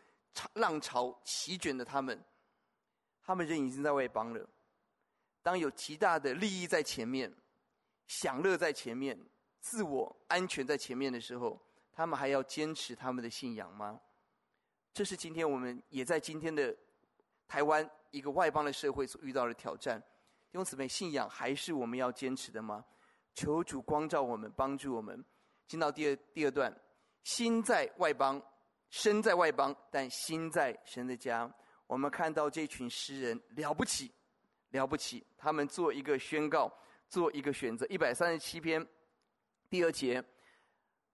[0.55, 2.23] 浪潮席卷的他们，
[3.23, 4.47] 他们人已经在外邦了。
[5.43, 7.33] 当有极大的利益在前面，
[8.09, 9.19] 享乐在前面，
[9.61, 11.59] 自我安全在前面的时候，
[11.93, 13.99] 他们还要坚持他们的信仰吗？
[14.93, 16.77] 这是今天我们也在今天的
[17.49, 17.89] 台湾。
[18.11, 22.83] 一个外邦的社会所遇到的挑战，弟兄姊妹，信仰还是我们要坚持的吗？
[23.35, 25.23] 求主光照我们，帮助我们。
[25.67, 26.75] 进到第二第二段，
[27.23, 28.43] 心在外邦，
[28.89, 31.55] 身在外邦，但心在神的家。
[31.87, 34.11] 我们看到这群诗人了不起，
[34.71, 36.73] 了不起，他们做一个宣告，
[37.11, 37.85] 做一个选择。
[37.91, 38.85] 一百三十七篇
[39.69, 40.25] 第二节，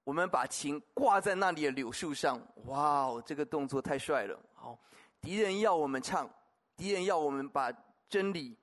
[0.05, 2.41] 我们把琴挂在那里的柳树上。
[2.67, 4.41] 哇哦，这个动作太帅了！
[4.55, 4.79] 好，
[5.25, 6.29] 敌人要我们唱。
[6.77, 7.73] 敌人要我们把
[8.09, 8.57] 真理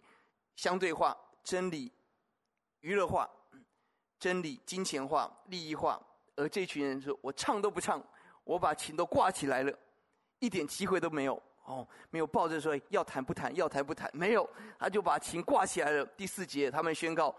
[0.55, 1.91] 相对化，真理
[2.81, 3.29] 娱乐化，
[4.19, 5.99] 真理金钱化、利益化。
[6.35, 8.03] 而这群人说：“我唱都不唱，
[8.43, 9.73] 我把琴都挂起来了，
[10.39, 16.05] 一点机会都没有。”哦，没有抱着说要弹不弹，要弹不弹，没有，他就把琴挂起来了。
[16.17, 17.33] 第四节，他们宣告：“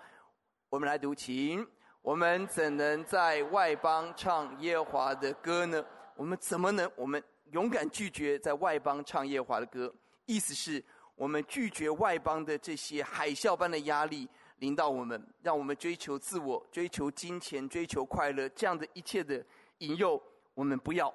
[0.70, 1.66] 我们来读琴，
[2.00, 5.84] 我们怎能在外邦唱耶华的歌呢？
[6.14, 6.90] 我们怎么能？
[6.96, 9.94] 我们勇敢拒绝在外邦唱耶华的歌。”
[10.26, 10.84] 意思是
[11.14, 19.44] 我们拒绝外邦的这些海啸般的压力临到我们，让我们追求自我、追求金钱、追求快乐这样的一切的
[19.78, 20.22] 引诱，
[20.54, 21.12] 我们不要。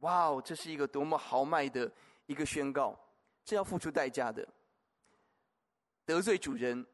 [0.00, 1.90] 哇哦，这是一个多么豪迈的
[2.26, 2.98] 一个宣告！
[3.44, 4.46] 这要付出代价的，
[6.04, 6.86] 得罪主人，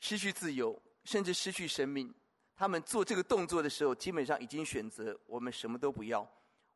[0.00, 2.12] 失去自由，甚至失去生命。
[2.56, 6.28] 他们做这个动作的时候，基本上已经选择我们什么都不要，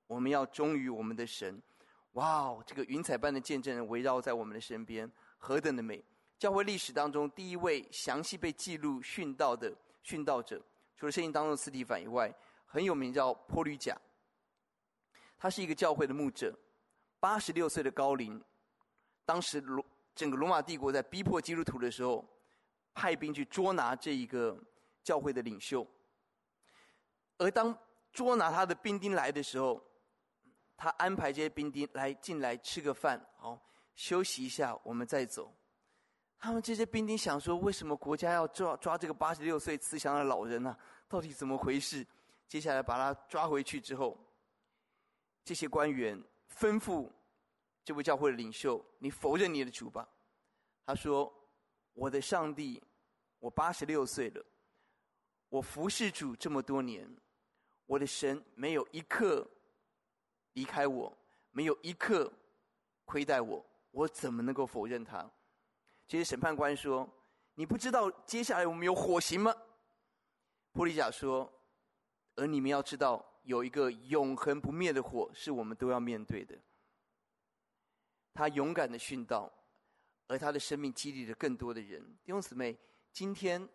[0.09, 1.63] 我们要忠于我们的神。
[2.13, 2.65] 哇哦！
[2.67, 6.05] 这个云彩般的见证人围绕在我们的身边，何等的美！
[6.37, 9.73] 教会历史当中第一位详细被记录殉道的
[10.05, 10.61] 殉道者，
[10.97, 12.35] 除了圣经当中的司提反以外，
[12.67, 13.97] 很有名叫坡吕贾。
[15.39, 16.53] 他是一个教会的牧者，
[17.21, 18.43] 八十六岁的高龄。
[19.25, 22.25] 当时罗整个罗马帝国在逼迫基督徒的时候，
[22.95, 24.59] 派兵去捉拿这一个
[25.05, 25.87] 教会的领袖。
[27.37, 27.77] 而当
[28.13, 29.81] 捉拿他的兵丁来的时候，
[30.79, 33.61] 他安排这些兵丁来进来吃个饭，好
[33.97, 35.53] 休息一下，我们再走。
[36.39, 42.07] 他们这些兵丁想说：为什么国家要抓抓这个八十六岁慈祥的老人呢、到底怎么回事？
[42.47, 44.17] 接下来把他抓回去之后，
[45.45, 46.17] 这些官员
[46.57, 47.11] 吩咐
[47.85, 50.09] 这位教会领袖：你否认你的主吧。
[50.87, 51.35] 他说：
[51.93, 52.81] 我的上帝，
[53.41, 54.47] 我八十六岁了，
[55.49, 57.13] 我服侍主这么多年，
[57.87, 59.45] 我的神没有一刻。
[60.55, 61.17] 离开我，
[61.51, 62.33] 没有一刻
[63.05, 65.31] 亏待我，我怎么能够否认他？
[66.07, 67.09] 这些审判官说
[67.55, 69.55] ：“你不知道接下来我们有火刑吗？”
[70.73, 71.53] 坡吕贾说
[72.37, 76.59] ：“而你们要知道，有一个永恒不灭的火，是我们都要面对的。”
[78.33, 79.53] 他勇敢的殉道，
[80.29, 82.01] 而他的生命激励了更多的人。
[82.25, 82.77] 弟兄姊妹，
[83.13, 83.69] 今天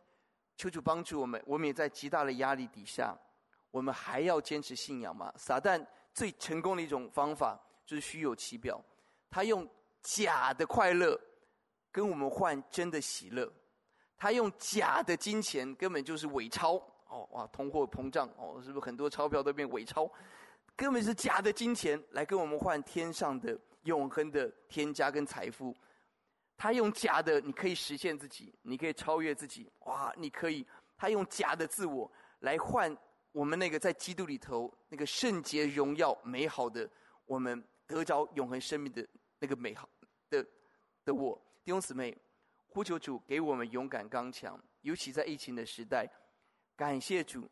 [0.56, 3.18] 求主帮助我们，我们也在极大的压力底下，
[3.72, 5.34] 我们还要坚持信仰吗？
[5.38, 5.86] 撒旦。
[6.14, 8.80] 最成功的一种方法就是虚有其表，
[9.30, 9.68] 他用
[10.02, 11.20] 假的快乐
[11.92, 13.52] 跟我们换真的喜乐，
[14.18, 16.76] 他用假的金钱根本就是伪钞。
[17.08, 18.28] 哦，哇，通货膨胀。
[18.38, 20.10] 哦，是不是很多钞票都变伪钞？
[20.76, 25.76] 根本是假的金钱来跟我们换天上的永恒的天家跟财富，
[26.58, 30.66] 他用假的你可以实现自己，你可以超越自己，哇，你可以，
[30.98, 32.96] 他用假的自我来换。
[33.34, 36.90] 我们那个在基督里头那个圣洁、荣耀、美好的，
[37.26, 39.06] 我们得着永恒生命的
[39.40, 39.90] 那个美好
[40.30, 40.46] 的
[41.04, 42.16] 的我，弟兄姊妹，
[42.68, 46.08] 呼求主给我们勇敢刚强，尤其在疫情的时代，
[46.76, 47.50] 感谢主。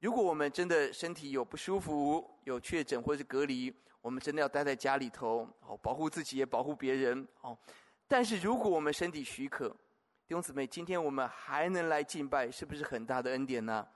[0.00, 7.26] 如果我们真的身体有不舒服、有确诊或者是隔离，我们真的要待在家里头，好保护自己也保护别人。
[7.40, 7.56] 哦，
[8.08, 9.68] 但是如果我们身体许可，
[10.26, 13.86] 弟兄姊妹，今天我们还能来敬拜，是不是很大的恩典呢？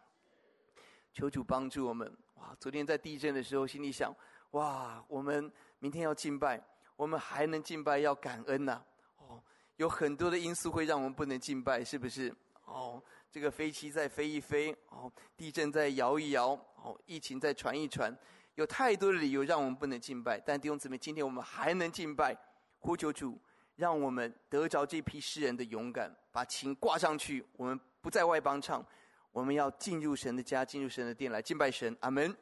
[1.13, 2.11] 求主帮助我们。
[2.35, 4.15] 哇，昨天在地震的时候，心里想：
[4.53, 6.63] 哇，我们明天要敬拜，
[6.97, 8.83] 我们还能敬拜，要感恩呐。
[9.19, 9.43] 哦，
[9.77, 12.35] 有很多的因素会让我们不能敬拜，是不是？
[12.65, 18.17] 哦，这个飞机再飞一飞，哦，地震再摇一摇，哦，疫情再传一传，
[18.55, 20.39] 有太多的理由让我们不能敬拜。
[20.39, 22.37] 但弟兄姊妹，今天我们还能敬拜，
[22.79, 23.41] 呼求主，
[23.77, 28.85] 让我们得着这批诗人的勇敢，把琴挂上去，我们不在外邦唱。
[29.33, 31.97] 我们要进入神的家，进入神的殿来敬拜神。
[32.01, 32.37] 阿门。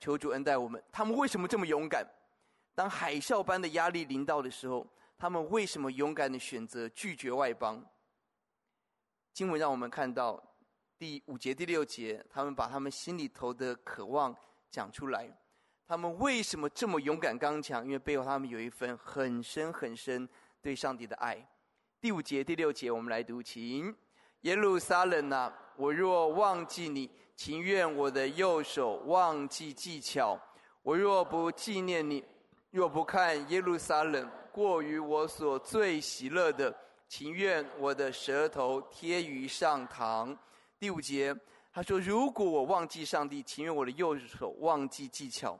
[0.00, 0.82] 求主恩待我们。
[0.92, 2.04] 他们为什么这么勇敢？
[2.74, 7.82] 当海啸般的压力临到的时候，他们为什么勇敢的选择拒绝外邦？
[9.32, 10.42] 经文让我们看到
[10.98, 14.36] 第五节、第六节，他们把他们心里头的渴望
[14.70, 15.30] 讲出来。
[15.86, 17.84] 他们为什么这么勇敢刚强？
[17.84, 20.28] 因为背后他们有一份很深很深
[20.60, 21.38] 对上帝的爱。
[22.00, 23.94] 第五节、第六节，我们来读，请
[24.40, 25.56] 耶路撒冷啊！
[25.76, 30.38] 我若忘记你，情愿我的右手忘记技巧；
[30.82, 32.24] 我若不纪念你，
[32.70, 36.74] 若不看耶路撒冷过于我所最喜乐的，
[37.08, 40.36] 情愿我的舌头贴于上膛。
[40.78, 41.34] 第五节，
[41.72, 45.58] 他说：“如果我忘记上帝，情愿我的右手忘记技巧。”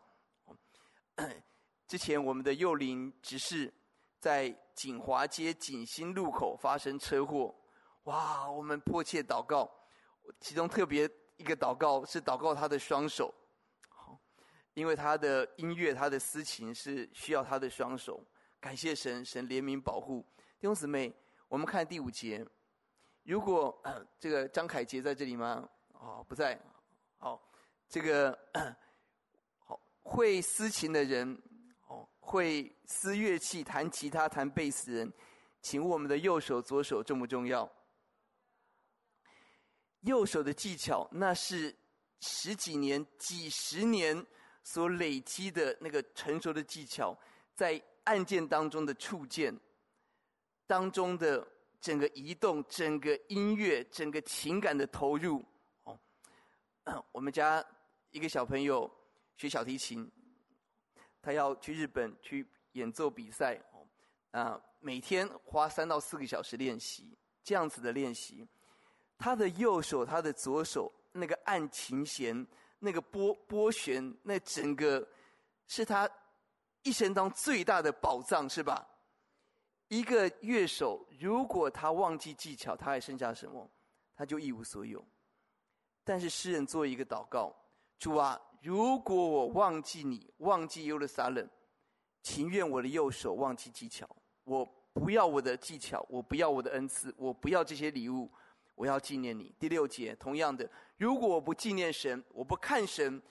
[1.86, 3.72] 之前我们的幼龄执事
[4.18, 7.54] 在锦华街锦新路口发生车祸，
[8.04, 8.50] 哇！
[8.50, 9.70] 我们迫切祷告。
[10.40, 13.32] 其中特别一个祷告是祷告他的双手，
[13.88, 14.18] 好，
[14.74, 18.22] 因为他的音乐、他的私情是需要他的双手。
[18.60, 20.24] 感谢神，神怜悯保护
[20.58, 21.12] 弟兄姊妹。
[21.48, 22.44] 我们看第五节，
[23.22, 23.80] 如果、
[24.18, 25.68] 这个张凯杰在这里吗？
[25.92, 26.58] 哦，不在。
[27.18, 27.40] 好，
[27.88, 28.36] 这个
[29.64, 31.40] 好会私情的人，
[31.86, 35.12] 哦，会私乐器、弹吉他、弹贝斯的人，
[35.60, 37.70] 请问我们的右手、左手重不重要？
[40.04, 41.74] 右手的技巧，那是
[42.20, 44.24] 十几年、几十年
[44.62, 47.18] 所累积的那个成熟的技巧，
[47.54, 49.58] 在按键当中的触键，
[50.66, 51.46] 当中的
[51.80, 55.42] 整个移动、整个音乐、整个情感的投入。
[55.84, 55.98] 哦，
[57.12, 57.64] 我们家
[58.10, 58.90] 一个小朋友
[59.36, 60.10] 学小提琴，
[61.22, 63.88] 他要去日本去演奏比赛，哦，
[64.32, 68.46] 啊，每天花三到四个小时练习，这样子的练习。
[69.18, 72.46] 他的右手，他的左手，那个按琴弦，
[72.78, 75.06] 那个拨拨弦，那整个
[75.66, 76.08] 是他
[76.82, 78.86] 一生当中最大的宝藏，是吧？
[79.88, 83.70] 一个乐手，如果他忘记技巧，他还剩下什么？
[84.16, 85.04] 他就一无所有。
[86.02, 87.54] 但是诗人做一个祷告：
[87.98, 91.48] 主啊，如果我忘记你，忘记耶路撒冷，
[92.22, 94.08] 情愿我的右手忘记技巧，
[94.44, 98.30] 我不要我的技巧，我不要我的恩赐，我不要这些礼物。
[98.74, 99.54] 我要纪念你。
[99.58, 103.22] 第六节，同样的，如果我不纪念神，我不看神，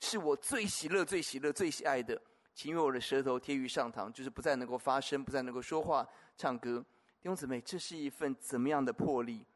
[0.00, 2.20] 是我最喜乐、最喜乐、最喜爱的，
[2.54, 6.84] 请用我的舌头贴于上膛，就是不再能够发声，不再能够说话、唱歌。
[7.20, 9.46] 弟兄姊妹，这是一份怎么样的魄力？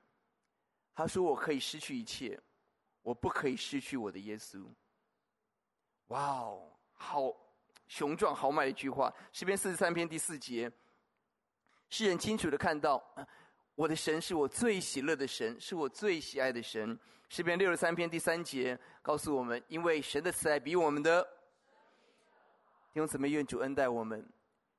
[0.94, 2.40] 他说：“我可以失去一切，
[3.03, 4.66] 我不可以失去我的耶稣。”
[6.09, 7.33] 哇哦，好
[7.87, 9.14] 雄壮豪迈的一句话。
[9.33, 10.68] 诗篇四十三篇第四节，
[11.90, 13.01] 诗人清楚的看到。
[13.79, 16.99] 我的神是我最喜乐的神，是我最喜爱的神。
[17.29, 21.23] 诗篇六十三篇第三节告诉我们：因为神的慈爱比我们的
[22.93, 24.29] 弟兄姊妹愿主恩待我们，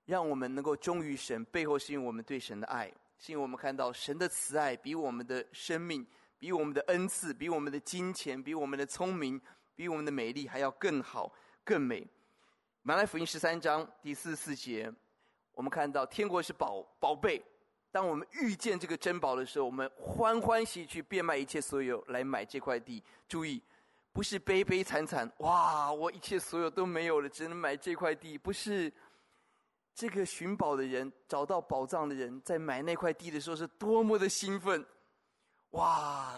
[0.03, 1.45] 让我们能够忠于神。
[1.45, 6.05] 背后是因为我们对神的爱，是因为我们看到神的慈爱比我们的生命、
[6.37, 9.39] 比我们的恩赐、比我们的金钱、比我们的聪明、
[9.77, 11.33] 比我们的美丽还要更好、
[11.63, 12.05] 更美。
[12.81, 14.93] 马太福音十三章第四十四节，
[15.53, 17.41] 我们看到天国是宝宝贝。
[17.91, 23.03] 当我们遇见这个珍宝的时候，我们欢欢喜去变卖一切所有来买这块地。
[23.27, 23.61] 注意，
[24.13, 28.37] 不是悲悲惨惨，哇，我一切所有都没有了，只能买这块地。
[28.37, 28.93] 不是，
[29.95, 34.85] 这个寻宝的人找到宝藏的人，在买那块地的时候是多么的兴奋！
[35.71, 36.35] 哇，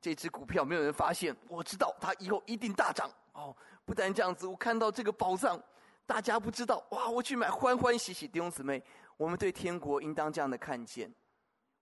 [0.00, 3.10] 这只股票没有人发现，我知道它以后一定大涨。
[3.32, 3.54] 哦，
[3.84, 5.62] 不但这样子，我看到这个宝藏，
[6.06, 8.82] 大家不知道，哇，我去买，欢欢喜喜，弟兄姊妹。
[9.16, 11.12] 我们对天国应当这样的看见，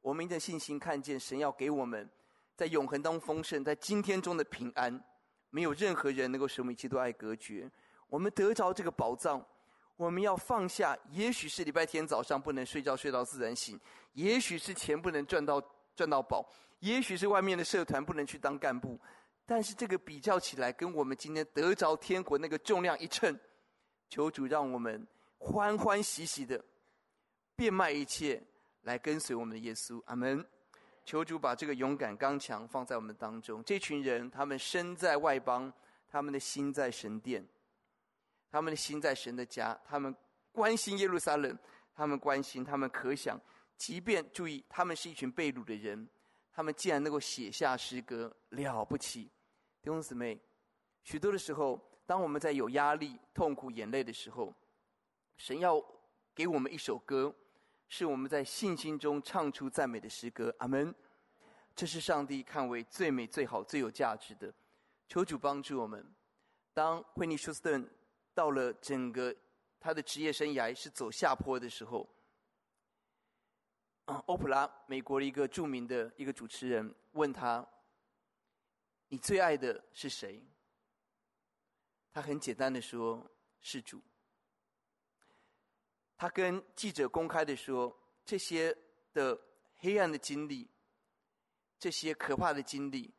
[0.01, 2.09] 我们应该信心看见神要给我们
[2.55, 5.03] 在永恒当中丰盛，在今天中的平安，
[5.51, 7.71] 没有任何人能够使我们一切都爱隔绝。
[8.09, 9.43] 我们得着这个宝藏，
[9.97, 10.97] 我们要放下。
[11.11, 13.81] 也许是礼拜天早上不能睡觉睡到自然醒，
[14.13, 15.63] 也许是钱不能赚到
[15.97, 16.47] 赚到宝，
[16.81, 19.01] 也许是外面的社团不能去当干部，
[19.47, 23.39] 但是这个比较起来，跟我们今天得着天国那个重量一称，
[24.11, 25.07] 求主让我们
[25.39, 26.63] 欢欢喜喜的。
[27.63, 28.43] 变卖一切
[28.81, 30.45] 来跟随我们的耶稣，阿门。
[31.05, 33.63] 求主把这个勇敢刚强放在我们当中。
[33.63, 35.73] 这群人，他们身在外邦，
[36.09, 37.47] 他们的心在神殿，
[38.51, 40.13] 他们的心在神的家，他们
[40.51, 41.57] 关心耶路撒冷，
[41.95, 43.41] 他们关心，他们可想，
[43.77, 46.09] 即便注意，他们是一群被掳的人，
[46.53, 49.31] 他们既然能够写下诗歌，了不起。
[49.81, 50.37] 弟兄姊妹，
[51.05, 54.53] 许多的时候，当我们在有压力、痛苦、眼泪的时候，
[55.37, 55.81] 神要
[56.35, 57.33] 给我们一首歌。
[57.95, 60.95] 是我们在信心中唱出赞美的诗歌，阿门。
[61.77, 64.51] 这是上帝看为最美、最好、最有价值的。
[65.07, 66.03] 求主帮助我们。
[66.73, 67.87] 当惠妮休斯顿
[68.33, 69.37] 到了整个
[69.79, 72.09] 他的职业生涯是走下坡的时候，
[74.25, 77.63] 欧普拉，美国的一个著名的一个主持人问他
[79.09, 80.43] ：“你最爱的是谁？”
[82.11, 83.31] 他很简单的说
[83.61, 84.01] ：“是主。”
[86.23, 87.93] 他跟记者公开的说
[88.25, 88.73] ：“这些
[89.13, 89.37] 的
[89.79, 90.69] 黑暗的经历，
[91.81, 93.13] 这些可怕的经历，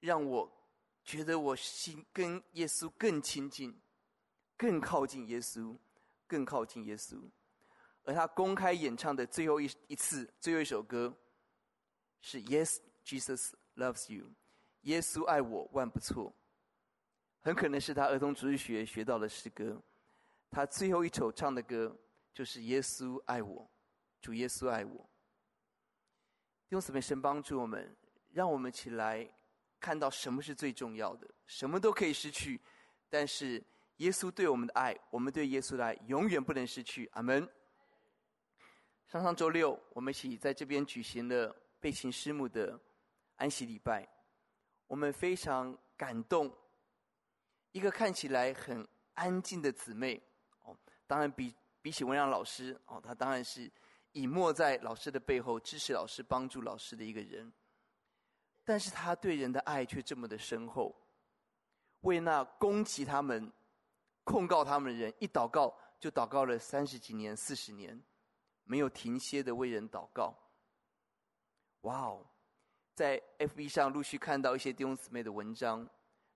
[0.00, 0.50] 让我
[1.04, 3.78] 觉得我心跟耶稣更亲近，
[4.56, 5.76] 更靠近耶稣，
[6.26, 7.20] 更靠近耶稣。”
[8.04, 11.14] 而他公开演唱的最后一一次、最后一首歌，
[12.22, 14.24] 是 “Yes, Jesus loves you”，
[14.84, 16.34] 耶稣爱我万不错。
[17.42, 19.78] 很可能是他儿童主日学学到的诗歌，
[20.50, 21.94] 他最后一首唱的歌。
[22.34, 23.70] 就是耶稣爱我，
[24.20, 25.08] 主耶稣爱我。
[26.68, 27.96] 弟兄姊妹，神帮助我们，
[28.32, 29.30] 让我们起来
[29.78, 31.30] 看到什么是最重要的。
[31.46, 32.60] 什么都可以失去，
[33.08, 33.62] 但是
[33.98, 37.08] 耶稣对我们的爱，我们对耶稣的爱永远不能失去。
[37.12, 37.48] 阿门。
[39.06, 42.76] 上上周六，我们一起在这边举行了备勤师母的
[43.36, 44.08] 安息礼拜，
[44.88, 46.52] 我们非常感动。
[47.70, 50.20] 一个看起来很安静的姊妹，
[50.64, 50.76] 哦，
[51.06, 51.54] 当然比。
[51.84, 53.70] 比起文亮老师哦，他当然是
[54.12, 57.52] 隐没在老师的背后，支持老师、帮助老师的一个人。
[58.64, 60.96] 但是他对人的爱却这么的深厚，
[62.00, 63.52] 为那攻击他们、
[64.22, 68.02] 控告他们的人，一祷告就祷告了三十几年、四十年，
[68.62, 70.34] 没有停歇的为人祷告。
[71.82, 72.26] 哇哦，
[72.94, 75.86] 在 FB 上陆续看到一些弟兄姊妹的文章，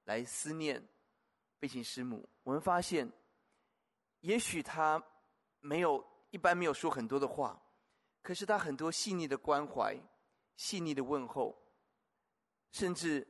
[0.04, 0.86] 来思念
[1.58, 2.28] 备勤师母。
[2.42, 3.10] 我们发现，
[4.20, 5.02] 也许他。
[5.60, 7.60] 没有，一般没有说很多的话，
[8.22, 9.96] 可是他很多细腻的关怀、
[10.56, 11.56] 细腻的问候，
[12.72, 13.26] 甚至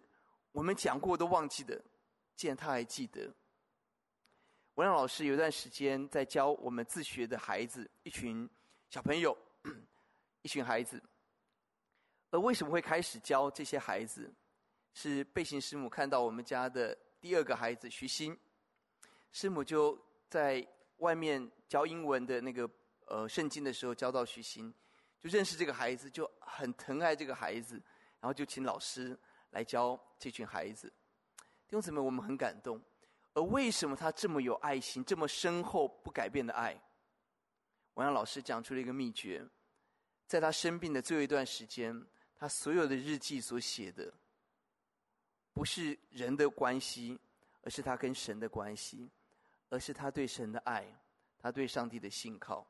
[0.53, 1.83] 我们讲过都忘记的，
[2.37, 3.33] 竟然他还记得。
[4.75, 8.49] 文亮老师有一段时间在教我们自学的孩子，一群
[8.91, 9.37] 小朋友，
[10.43, 11.03] 一群孩子。
[12.31, 14.33] 而为什么会开始教这些孩子？
[14.95, 18.37] 是备勤师母看到我们家的第二个孩子徐鑫，
[19.31, 19.97] 师母就
[20.29, 20.67] 在
[20.99, 21.51] 外面。
[21.69, 22.67] 教英文的那个
[23.09, 24.73] 呃圣经的时候，教到徐鑫，
[25.21, 27.75] 就认识这个孩子，就很疼爱这个孩子，
[28.21, 29.15] 然后就请老师
[29.51, 30.89] 来教这群孩子。
[31.67, 32.83] 弟兄姊妹，我们很感动。
[33.35, 36.83] 而为什么他这么有爱心，这么深厚不改变的爱？
[37.93, 39.47] 我让老师讲出了一个秘诀，
[40.27, 42.03] 在他生病的最后一段时间，
[42.35, 44.11] 他所有的日记所写的，
[45.53, 47.21] 不是人的关系，
[47.61, 49.11] 而是他跟神的关系，
[49.69, 50.85] 而是他对神的爱。
[51.41, 52.67] 他对上帝的信靠，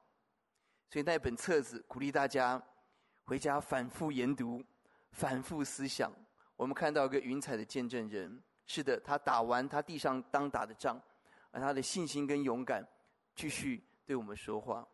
[0.91, 2.63] 所以那本册子鼓励大家
[3.25, 4.63] 回家反复研读、
[5.13, 6.13] 反复思想。
[6.55, 11.01] 我们看到一个云彩的见证人，是的，他打完他地上当打的仗，
[11.51, 12.87] 而他的信心跟勇敢
[13.35, 14.87] 继续对我们说话。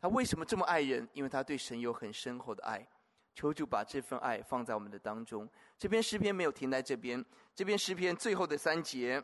[0.00, 1.06] 他为什么这么爱人？
[1.12, 2.86] 因为他对神有很深厚的爱。
[3.34, 5.46] 求主把这份爱放在我们的当中。
[5.76, 9.20] 这篇诗篇没有停在这边，这篇诗篇最后的三节，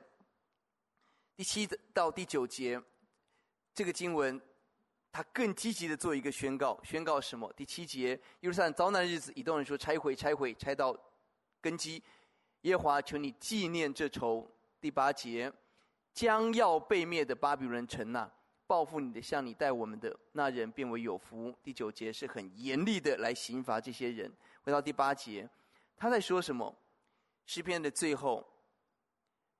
[1.34, 2.80] 第七到第九节。
[3.74, 4.38] 这个经文，
[5.10, 7.50] 他更积极的做一个宣告，宣告什么？
[7.54, 10.94] 第七节，耶路撒冷遭难日子，以东人说拆毁，拆毁，拆到
[11.60, 12.02] 根基。
[12.62, 14.46] 耶和华，求你纪念这仇。
[14.78, 15.50] 第八节，
[16.12, 18.30] 将要被灭的巴比伦城呐，
[18.66, 21.54] 报复你的，向你待我们的那人，变为有福。
[21.62, 24.30] 第九节是很严厉的来刑罚这些人。
[24.62, 25.48] 回到第八节，
[25.96, 26.76] 他在说什么？
[27.46, 28.46] 诗篇的最后，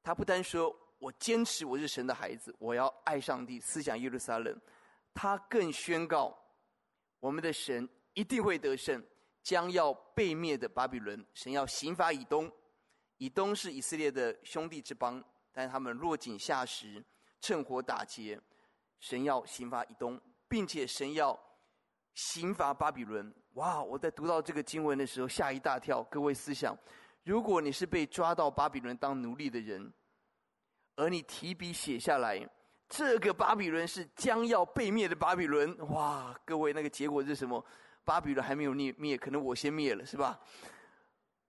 [0.03, 0.77] 他不单说。
[1.03, 4.57] 我坚持我是神的孩子，我要爱上帝，思想耶路撒冷。
[5.13, 6.33] 他更宣告，
[7.19, 9.05] 我们的神一定会得胜，
[9.43, 12.49] 将要被灭的巴比伦，神要刑罚以东。
[13.17, 17.05] 以东是以色列的兄弟之邦，但他们落井下石，
[17.41, 18.41] 趁火打劫。
[19.01, 21.37] 神要刑罚以东，并且神要
[22.15, 23.35] 刑罚巴比伦。
[23.55, 23.83] 哇！
[23.83, 26.01] 我在读到这个经文的时候吓一大跳。
[26.05, 26.79] 各位思想，
[27.25, 29.93] 如果你是被抓到巴比伦当奴隶的人。
[31.03, 32.49] 而你提笔写下来，
[32.89, 35.77] 这个巴比伦是将要被灭的巴比伦。
[35.89, 37.65] 哇，各位，那个结果是什么？
[38.05, 40.39] 巴比伦还没有灭灭，可能我先灭了，是吧？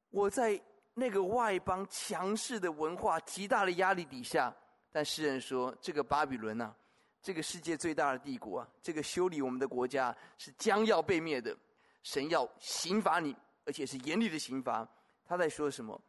[0.10, 0.60] 我在
[0.95, 4.51] 那个外邦强势的文化极大的压力底下，
[4.91, 6.74] 但诗人说，这个巴比伦呐、
[7.22, 11.56] 这个世界最大的帝国啊，这个修理我们的国家是将要被灭的，
[12.01, 13.36] 神要刑罚你，
[13.66, 14.88] 而且是严厉的刑罚。
[15.26, 15.99] 他在说什么？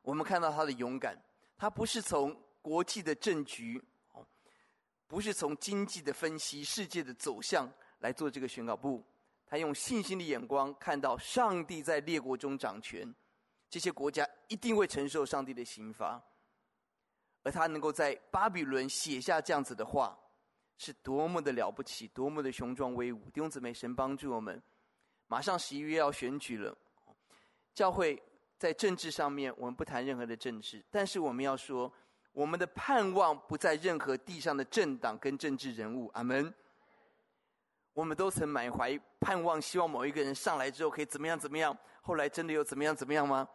[0.00, 1.16] 我们看到他的勇敢，
[1.62, 3.80] 他不是从国际的政局，
[4.14, 4.26] 哦，
[5.06, 9.00] 不是从经济的分析、世界的走向来做这个宣告，不，
[9.46, 13.14] 他用信心的眼光看到上帝在列国中掌权，
[13.70, 16.20] 这些国家一定会承受上帝的刑罚，
[17.44, 20.18] 而他能够在巴比伦写下这样子的话，
[20.78, 23.30] 是多么的了不起，多么的雄壮威武。
[23.30, 24.60] 弟兄姊妹，神帮助我们，
[25.28, 26.76] 马上十一月要选举了，
[27.72, 28.20] 教会。
[28.62, 31.92] 在政治上面，我们不谈任何的政治，但是我们要说，
[32.30, 36.08] 我们的盼望不在任何地上的政党跟政治人物。
[36.14, 36.54] 阿门。
[37.92, 43.48] 我们都曾满怀盼望，希望某一个人上来之后可以怎么样怎么样，后来真的又怎么样怎么样吗？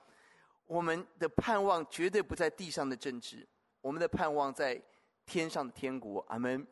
[0.66, 3.48] 我们的盼望绝对不在地上的政治，
[3.80, 4.84] 我们的盼望在
[5.26, 6.20] 天上的天国。
[6.28, 6.68] 阿门。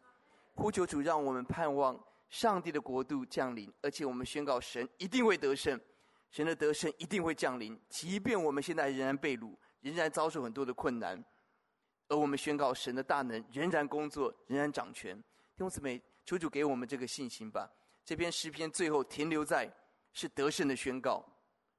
[0.56, 5.80] 呼求主，让我们盼望上帝的国度降临，而且我们宣告神一定会得胜。
[6.36, 11.24] 神的得胜一定会降临，即便我们现在仍然被掳，仍然遭受很多的困难，
[12.10, 15.18] 而我们宣告神的大能仍然工作，仍然掌权。
[15.18, 17.72] 弟兄姊妹，求主给我们这个信心吧。
[18.04, 19.74] 这篇诗篇最后停留在
[20.12, 21.26] 是得胜的宣告，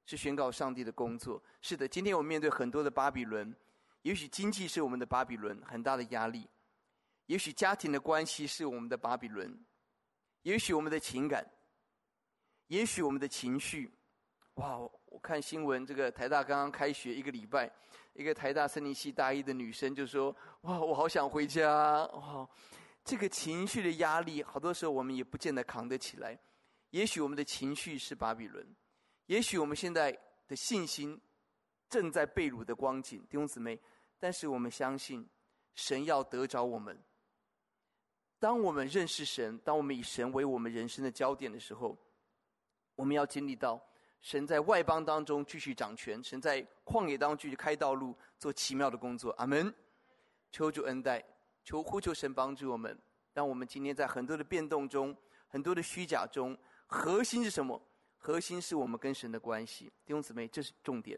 [0.07, 1.43] 是宣告上帝的工作。
[1.61, 3.55] 是的，今天我们面对很多的巴比伦，
[4.01, 6.49] 也许经济是我们的巴比伦，很大的压力；
[7.27, 9.51] 也许家庭的关系是我们的巴比伦；
[10.45, 11.45] 也许我们的情感；
[12.69, 13.93] 也许我们的情绪。
[14.57, 14.79] 哇！
[14.79, 17.71] 我看新闻，这个台大刚刚开学一个礼拜，
[18.15, 22.49] 一个台大森林系大一的女生就说：“哇，我好想回家！”哇，
[23.03, 26.39] 这个情绪的压力，好多时候我们也不见得扛得起来。
[26.91, 28.67] 也许我们的情绪是巴比伦，
[29.27, 30.11] 也许我们现在
[30.47, 31.19] 的信心
[31.89, 33.79] 正在被掳的光景，弟兄姊妹。
[34.19, 35.27] 但是我们相信，
[35.75, 36.99] 神要得着我们。
[38.39, 41.97] 当我们认识神，当我们以神为我们人生的焦点的时候，
[42.95, 43.83] 我们要经历到。
[44.27, 49.31] 神在外邦当中继续掌权，神在旷野当中继续开道路，做奇妙的工作。
[49.39, 49.73] 阿门。
[50.51, 51.25] 求主恩待，
[51.63, 52.99] 求呼求神帮助我们，
[53.33, 55.17] 让我们今天在很多的变动中、
[55.47, 56.59] 很多的虚假中，
[56.89, 57.81] 核心是什么？
[58.19, 59.85] 核心是我们跟神的关系。
[60.05, 61.17] 弟兄姊妹，这是重点。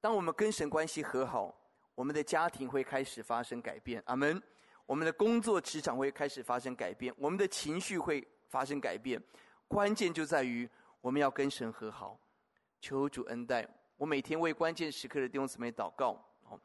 [0.00, 1.54] 当我们跟神关系和好，
[1.94, 4.02] 我们的家庭会开始发生改变。
[4.06, 4.42] 阿门。
[4.86, 9.22] 我们的工作职场会开始发生改变，我们的情绪会发生改变。
[9.66, 10.66] 关键就在于
[11.02, 12.18] 我们要跟神和好。
[12.80, 13.66] 求主恩待
[13.96, 16.16] 我，每天为关键时刻的弟兄姊妹祷告。
[16.44, 16.60] 哦，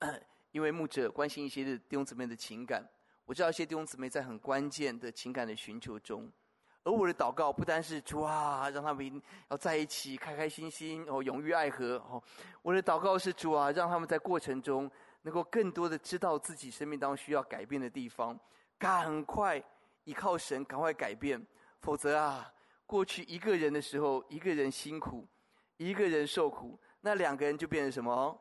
[0.52, 2.84] 因为牧者关心一些的弟兄姊妹的情感，
[3.24, 6.30] 我知道一些弟兄姊妹在很关键的情感的寻求中，
[6.82, 12.22] 而我的祷告不单是主啊，让他们要在一起开开心心哦，永浴爱河哦。
[12.62, 14.90] 我的祷告是主啊，让他们在过程中
[15.22, 18.36] 能够更多的知道自己生命当中需要改变的地方，
[18.78, 19.62] 赶快
[20.04, 21.44] 依靠神，赶快改变，
[21.80, 22.50] 否则啊，
[22.86, 25.28] 过去一个人的时候，一个人辛苦。
[25.80, 28.38] 一个人受苦，那两个人就变成什么？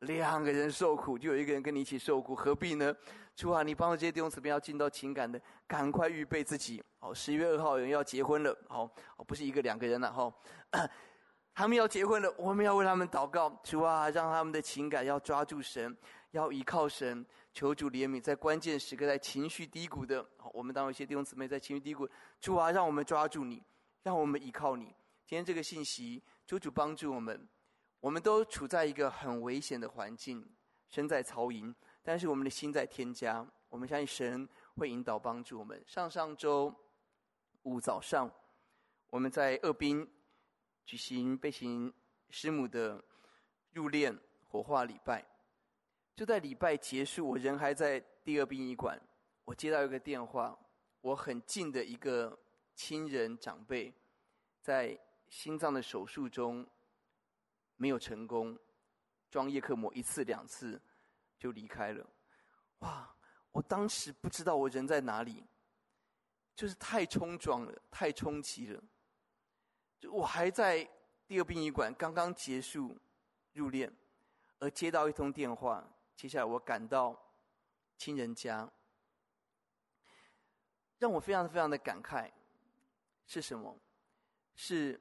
[0.00, 2.92] 两个人受苦，就有一个人跟你一起受苦，何必呢？
[3.36, 6.82] 主啊，你帮助这些弟兄姊妹要进到情感的，赶快预备自己。
[6.98, 8.90] 好，十一月二号有人要结婚了，好，
[9.24, 10.34] 不是一个两个人了，哈，
[11.54, 13.48] 他们要结婚了，我们要为他们祷告。
[13.62, 15.96] 主啊，让他们的情感要抓住神，
[16.32, 22.08] 要依靠神，求主怜悯，在关键时刻，在情绪低谷的，好，我们当有一些弟兄姊妹在情绪低谷，
[22.40, 23.62] 主啊，让我们抓住你，
[24.02, 24.86] 让我们依靠你。
[25.24, 26.20] 今天这个信息。
[26.46, 27.48] 主主帮助我们，
[28.00, 30.44] 我们都处在一个很危险的环境，
[30.88, 33.46] 身在曹营，但是我们的心在天家。
[33.68, 35.82] 我们相信神会引导帮助我们。
[35.86, 36.74] 上上周
[37.62, 38.30] 五早上，
[39.08, 40.06] 我们在二滨
[40.84, 41.90] 举行备行
[42.28, 43.02] 师母的
[43.70, 44.18] 入殓
[44.48, 45.24] 火化礼拜。
[46.14, 49.00] 就在礼拜结束，我人还在第二殡仪馆，
[49.44, 50.58] 我接到一个电话，
[51.00, 52.38] 我很近的一个
[52.74, 53.94] 亲人长辈
[54.60, 54.98] 在。
[55.32, 56.64] 心脏的手术中
[57.76, 58.56] 没有成功，
[59.30, 60.78] 装叶克膜一次两次
[61.38, 62.06] 就离开了。
[62.80, 63.16] 哇！
[63.50, 65.42] 我当时不知道我人在哪里，
[66.54, 68.82] 就是太冲撞了，太冲击了。
[69.98, 70.86] 就我还在
[71.26, 72.94] 第二殡仪馆刚刚结束
[73.54, 73.90] 入殓，
[74.58, 75.82] 而接到一通电话，
[76.14, 77.18] 接下来我赶到
[77.96, 78.70] 亲人家，
[80.98, 82.30] 让我非常非常的感慨。
[83.26, 83.74] 是什么？
[84.54, 85.00] 是。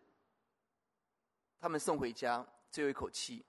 [1.61, 3.45] 他们送回家，最后一口气，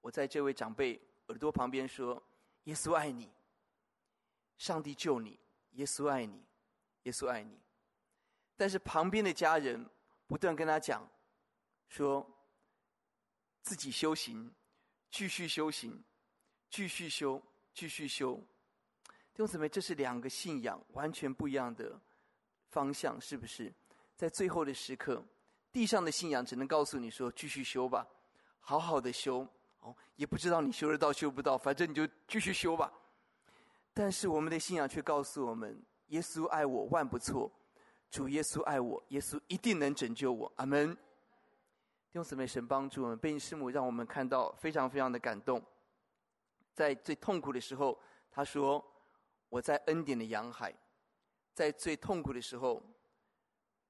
[0.00, 2.20] 我在这位长辈耳朵旁边说
[2.64, 3.30] ：“耶稣爱你，
[4.58, 5.38] 上帝救你，
[5.74, 6.44] 耶稣爱你，
[7.04, 7.56] 耶稣爱你。”
[8.58, 9.88] 但是旁边的家人
[10.26, 11.08] 不断跟他讲，
[11.88, 12.28] 说
[13.62, 14.52] 自己修行，
[15.08, 16.02] 继续修行，
[16.68, 17.40] 继续修，
[17.72, 18.34] 继续修。
[19.06, 22.00] 弟兄姊妹，这是两个信仰完全不一样的
[22.70, 23.72] 方向，是不是？
[24.16, 25.22] 在最后的时刻，
[25.76, 28.08] 地上的信仰只能告诉你说：“继续修吧，
[28.60, 29.46] 好好的修。”
[29.80, 32.90] 哦，也不知道你修得到修不到，反正你就继续修吧。
[33.92, 37.52] 但是我们的信仰却告诉我们：耶稣爱我万不错，
[38.10, 40.50] 主耶稣爱我，耶稣一定能拯救我。
[40.56, 40.94] 阿门。
[40.94, 45.62] 弟兄姊妹，神帮助我们，贝尼师母让我们看到非常非常的感动。
[46.72, 48.00] 在最痛苦的时候，
[48.30, 48.82] 他说
[49.50, 50.74] ：“我在恩典的洋海。”
[51.52, 52.82] 在最痛苦的时候，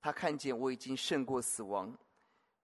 [0.01, 1.97] 他看见我已经胜过死亡。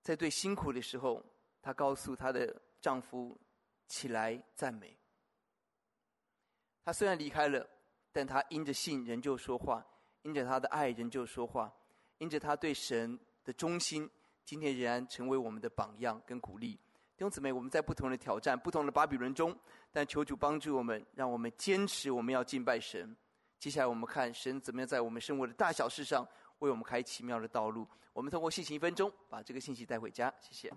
[0.03, 1.25] 在最辛苦的时候，
[1.61, 3.41] 他告诉他的丈夫
[3.87, 4.97] ：“起来赞美。”
[6.85, 7.65] 他虽然离开了，
[8.13, 9.87] 但他因着信仍旧说话，
[10.23, 11.73] 因着他的爱仍旧说话，
[12.19, 14.11] 因着他对神的忠心，
[14.45, 16.75] 今天仍然成为我们的榜样跟鼓励。
[17.15, 19.57] 弟兄姊妹，我们在不同的挑战、不同的巴比伦中，
[19.93, 23.17] 但求主帮助我们，让我们坚持我们要敬拜神。
[23.61, 26.27] 接下来我们看神怎么样在我们生活的大小事上
[26.63, 27.87] 为我们开奇妙的道路。
[28.13, 30.33] 我们通过信息一分钟，把这个信息带回家。
[30.41, 30.73] 谢谢。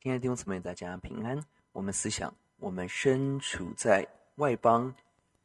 [0.00, 1.44] 亲爱的弟兄姊妹，大家平安。
[1.72, 4.94] 我们思想，我们身处在外邦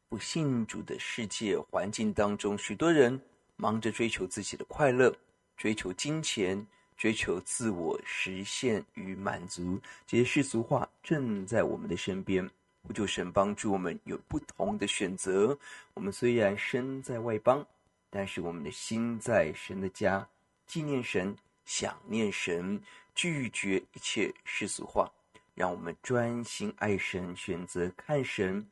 [0.10, 3.20] 不信主的世界环境当中，许多人
[3.56, 5.12] 忙着追求自己的快乐，
[5.58, 6.66] 追求金钱，
[6.96, 9.82] 追求自我实现与满足。
[10.06, 12.48] 这些世俗化正在我们的身边。
[12.84, 15.58] 呼求神帮助我们有不同的选择。
[15.94, 17.66] 我们虽然身在外邦，
[18.10, 20.28] 但是我们的心在神的家，
[20.68, 22.82] 纪念神，想念神。
[23.16, 25.08] 拒绝一切世俗化，
[25.54, 28.68] 让我们专心爱神，选择看神，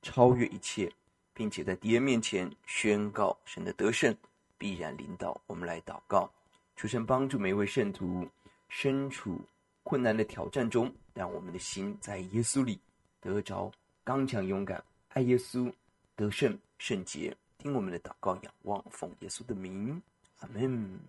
[0.00, 0.90] 超越一切，
[1.34, 4.16] 并且在敌人面前宣告神的得胜，
[4.56, 6.32] 必然领导我们来祷告，
[6.74, 8.26] 求神帮助每一位圣徒
[8.70, 9.44] 身处
[9.82, 12.80] 困难的挑战中，让我们的心在耶稣里
[13.26, 13.72] 得着
[14.04, 15.72] 刚强勇敢，爱耶稣
[16.14, 20.00] 得胜圣洁，听我们的祷告，仰望奉耶稣的名，
[20.38, 21.00] 阿门。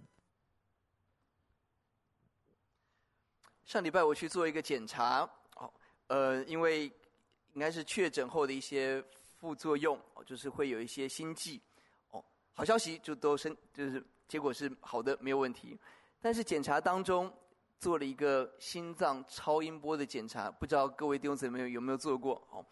[3.66, 5.72] 上礼拜我去做一个检查，哦，
[6.08, 6.86] 呃，因为
[7.54, 9.04] 应该是确诊后的一些
[9.40, 11.62] 副作用，就是会有一些心悸，
[12.10, 15.78] 哦，好消息就都生，就是结果是好的，没有问题。
[16.20, 17.32] 但是检查当中
[17.80, 22.46] 做了一个心脏超音波的检查，不知道各位弟兄姊妹有没有做过？
[22.52, 22.66] 哦，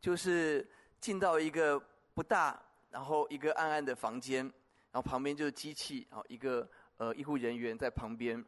[0.00, 0.68] 就是
[1.00, 1.80] 进到一个
[2.14, 2.60] 不大，
[2.90, 4.44] 然后一个暗暗的房间，
[4.90, 8.44] 然后旁边就是机器，然后一个呃医护人员在旁边，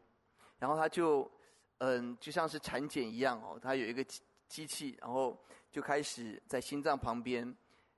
[0.58, 1.30] 然后他就。
[1.78, 5.38] 嗯，就像是产检一样哦，他有一个机机器，然后
[5.72, 7.54] 就开始在心脏旁边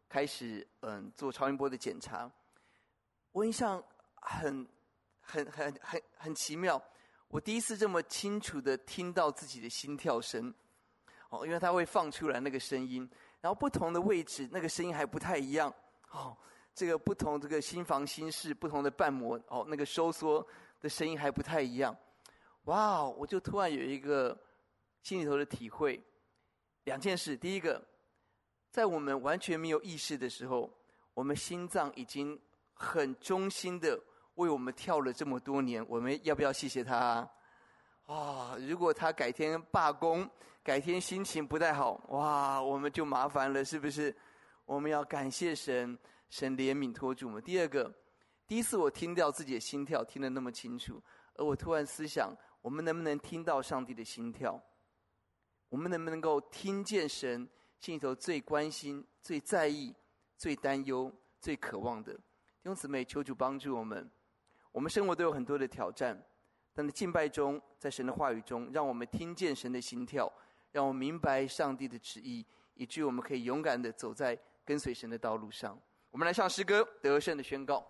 [0.08, 2.28] 开始嗯做超音波的检查。
[3.32, 3.80] 我印象
[4.14, 4.66] 很
[5.20, 6.82] 很很很很奇妙，
[7.28, 10.52] 我第一次这么清楚的听到自己的心跳声
[11.28, 13.08] 哦，因为它会放出来那个声音，
[13.40, 15.72] 然后不同的位置那个声音还不太一样
[16.10, 16.36] 哦，
[16.74, 20.46] 这个不同这个心房心室不同的瓣膜哦，那个收缩
[20.80, 21.96] 的声音还不太一样。
[22.64, 24.36] 哇我就突然有一个
[25.02, 26.00] 心里头的体会，
[26.84, 27.36] 两件事。
[27.36, 27.80] 第一个，
[28.70, 30.72] 在我们完全没有意识的时候，
[31.14, 32.40] 我们心脏已经
[32.72, 34.00] 很忠心的
[34.36, 37.28] 为我们跳了这么多年，我们要不要谢谢他
[38.06, 38.56] 啊？
[38.66, 40.26] 如果他改天罢工，
[40.62, 44.14] 改天心情不太好，哇，我们就麻烦了，是不是？
[44.64, 45.98] 我们要感谢神，
[46.30, 47.42] 神怜悯托住我们。
[47.42, 47.92] 第二个，
[48.46, 51.02] 第一次我听到自己的心跳，听得那么清楚，
[51.34, 52.34] 而我突然思想。
[52.62, 54.60] 我们能不能听到上帝的心跳？
[55.68, 59.94] 我们能不能够听见神心里头最关心、最在意、
[60.36, 62.12] 最担忧、最渴望的？
[62.12, 64.10] 弟兄姊妹，求主帮助我们。
[64.76, 66.22] 我们生活都有很多的挑战，
[66.74, 70.30] 但在敬拜中，在神的话语中，让我们听见神的心跳，
[70.70, 75.80] 让我们明白上帝的旨意，以至于我们可以勇敢的走在跟随神的道路上。
[76.10, 77.86] 我们来唱诗歌，得胜的宣告。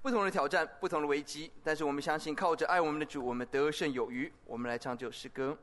[0.00, 4.32] 不同的挑战，不同的危机，但是我们相信，靠着爱我们的主，我们得胜有余。
[4.44, 5.58] 我们来唱这首诗歌。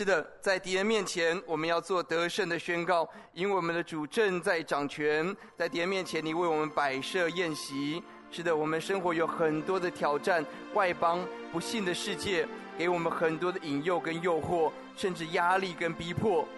[0.00, 5.36] 是的，在敌人面前，我们要做得胜的宣告，因为我们的主正在掌权。
[5.58, 8.02] 在敌人面前，你为我们摆设宴席。
[8.30, 10.42] 是的，我们生活有很多的挑战，
[10.72, 11.22] 外邦
[11.52, 12.48] 不信的世界
[12.78, 16.48] 给我们很多的引诱跟诱惑，甚至压力跟逼迫。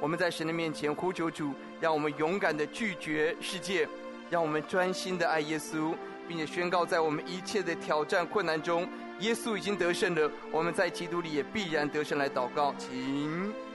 [0.00, 3.88] 我们在神的面前呼求主，让我们勇敢的拒绝世界，
[4.28, 5.94] 让我们专心的爱耶稣，
[6.26, 8.88] 并且宣告在我们一切的挑战困难中。
[9.20, 12.18] 耶稣已经得胜了，我们在基督里也必然得胜。
[12.18, 13.67] 来祷告，请。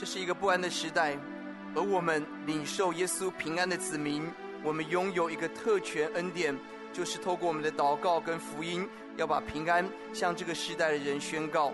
[0.00, 1.14] 这是一个不安的时代，
[1.74, 4.26] 而我们领受耶稣平安的子民，
[4.62, 6.56] 我们拥有一个特权恩典，
[6.90, 8.88] 就是透过我们的祷告跟福音，
[9.18, 11.70] 要把平安向这个时代的人宣告。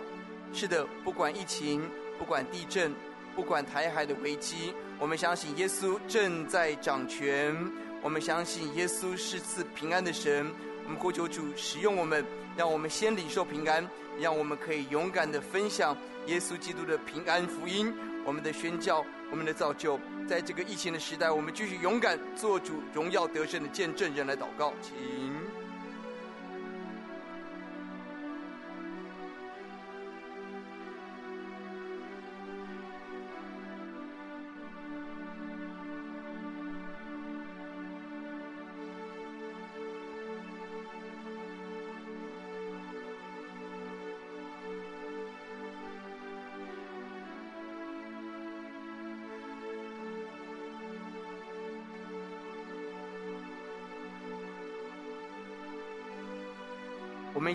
[0.52, 2.92] 是的，不管疫情，不管地震，
[3.36, 7.56] 不管台海的危机，我们相信耶稣正在掌权。
[8.02, 10.52] 我们相信耶稣是赐平安的神。
[10.82, 15.96] 我们呼求主使用我们，让我们先领受平安，让我们可以勇敢地分享
[16.26, 17.94] 耶稣基督的平安福音。
[18.26, 25.45] 我们的宣教，我们的造就，在这个疫情的时代，我们继续勇敢做主荣耀得胜的见证人来祷告，请。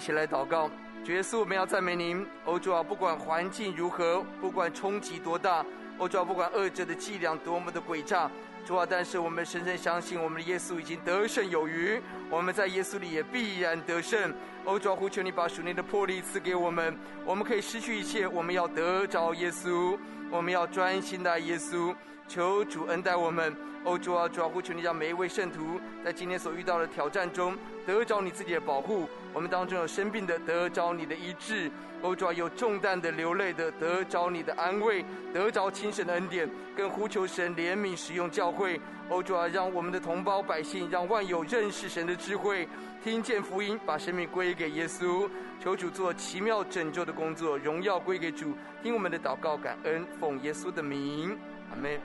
[0.02, 0.68] 一起来祷告，
[1.06, 2.26] 主耶稣，我们要赞美您。
[2.45, 5.64] 欧主啊，不管环境如何，不管冲击多大，
[5.99, 8.28] 欧主啊，不管恶者的伎俩多么的诡诈，
[8.66, 14.34] 主啊，但是我们深深相信，我们的耶稣已经得胜有余，我们在耶稣里也必然得胜。
[14.63, 19.97] 欧主啊，呼求你把属灵的魄力赐给我们，我们可以失去一切，我们要得着耶稣，
[20.29, 21.93] 我们要专心的爱耶稣。
[22.27, 23.53] 求主恩待我们，
[23.84, 29.09] 欧主啊，主啊，呼求你让每一位圣徒在今天所遇到的挑战中得着你自己的保护。
[29.34, 31.69] 我们当中有生病的，得着你的医治；
[32.01, 35.03] 欧主啊，有重担的、流泪的，得着你的安慰，
[35.34, 36.49] 得着亲神的恩典。
[36.77, 38.79] 更呼求神怜悯使用教会，
[39.12, 42.66] 欧主啊，让我们的同胞百姓，让万有认识神的智慧，
[43.03, 45.30] 听见福音，把生命归给耶稣。
[45.62, 48.55] 求主做奇妙拯救的工作，荣耀归给主。
[48.82, 51.38] 听我们的祷告，感恩，奉耶稣的名，
[51.72, 51.99] 阿门。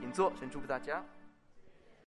[0.00, 1.00] 请坐，神祝福大家。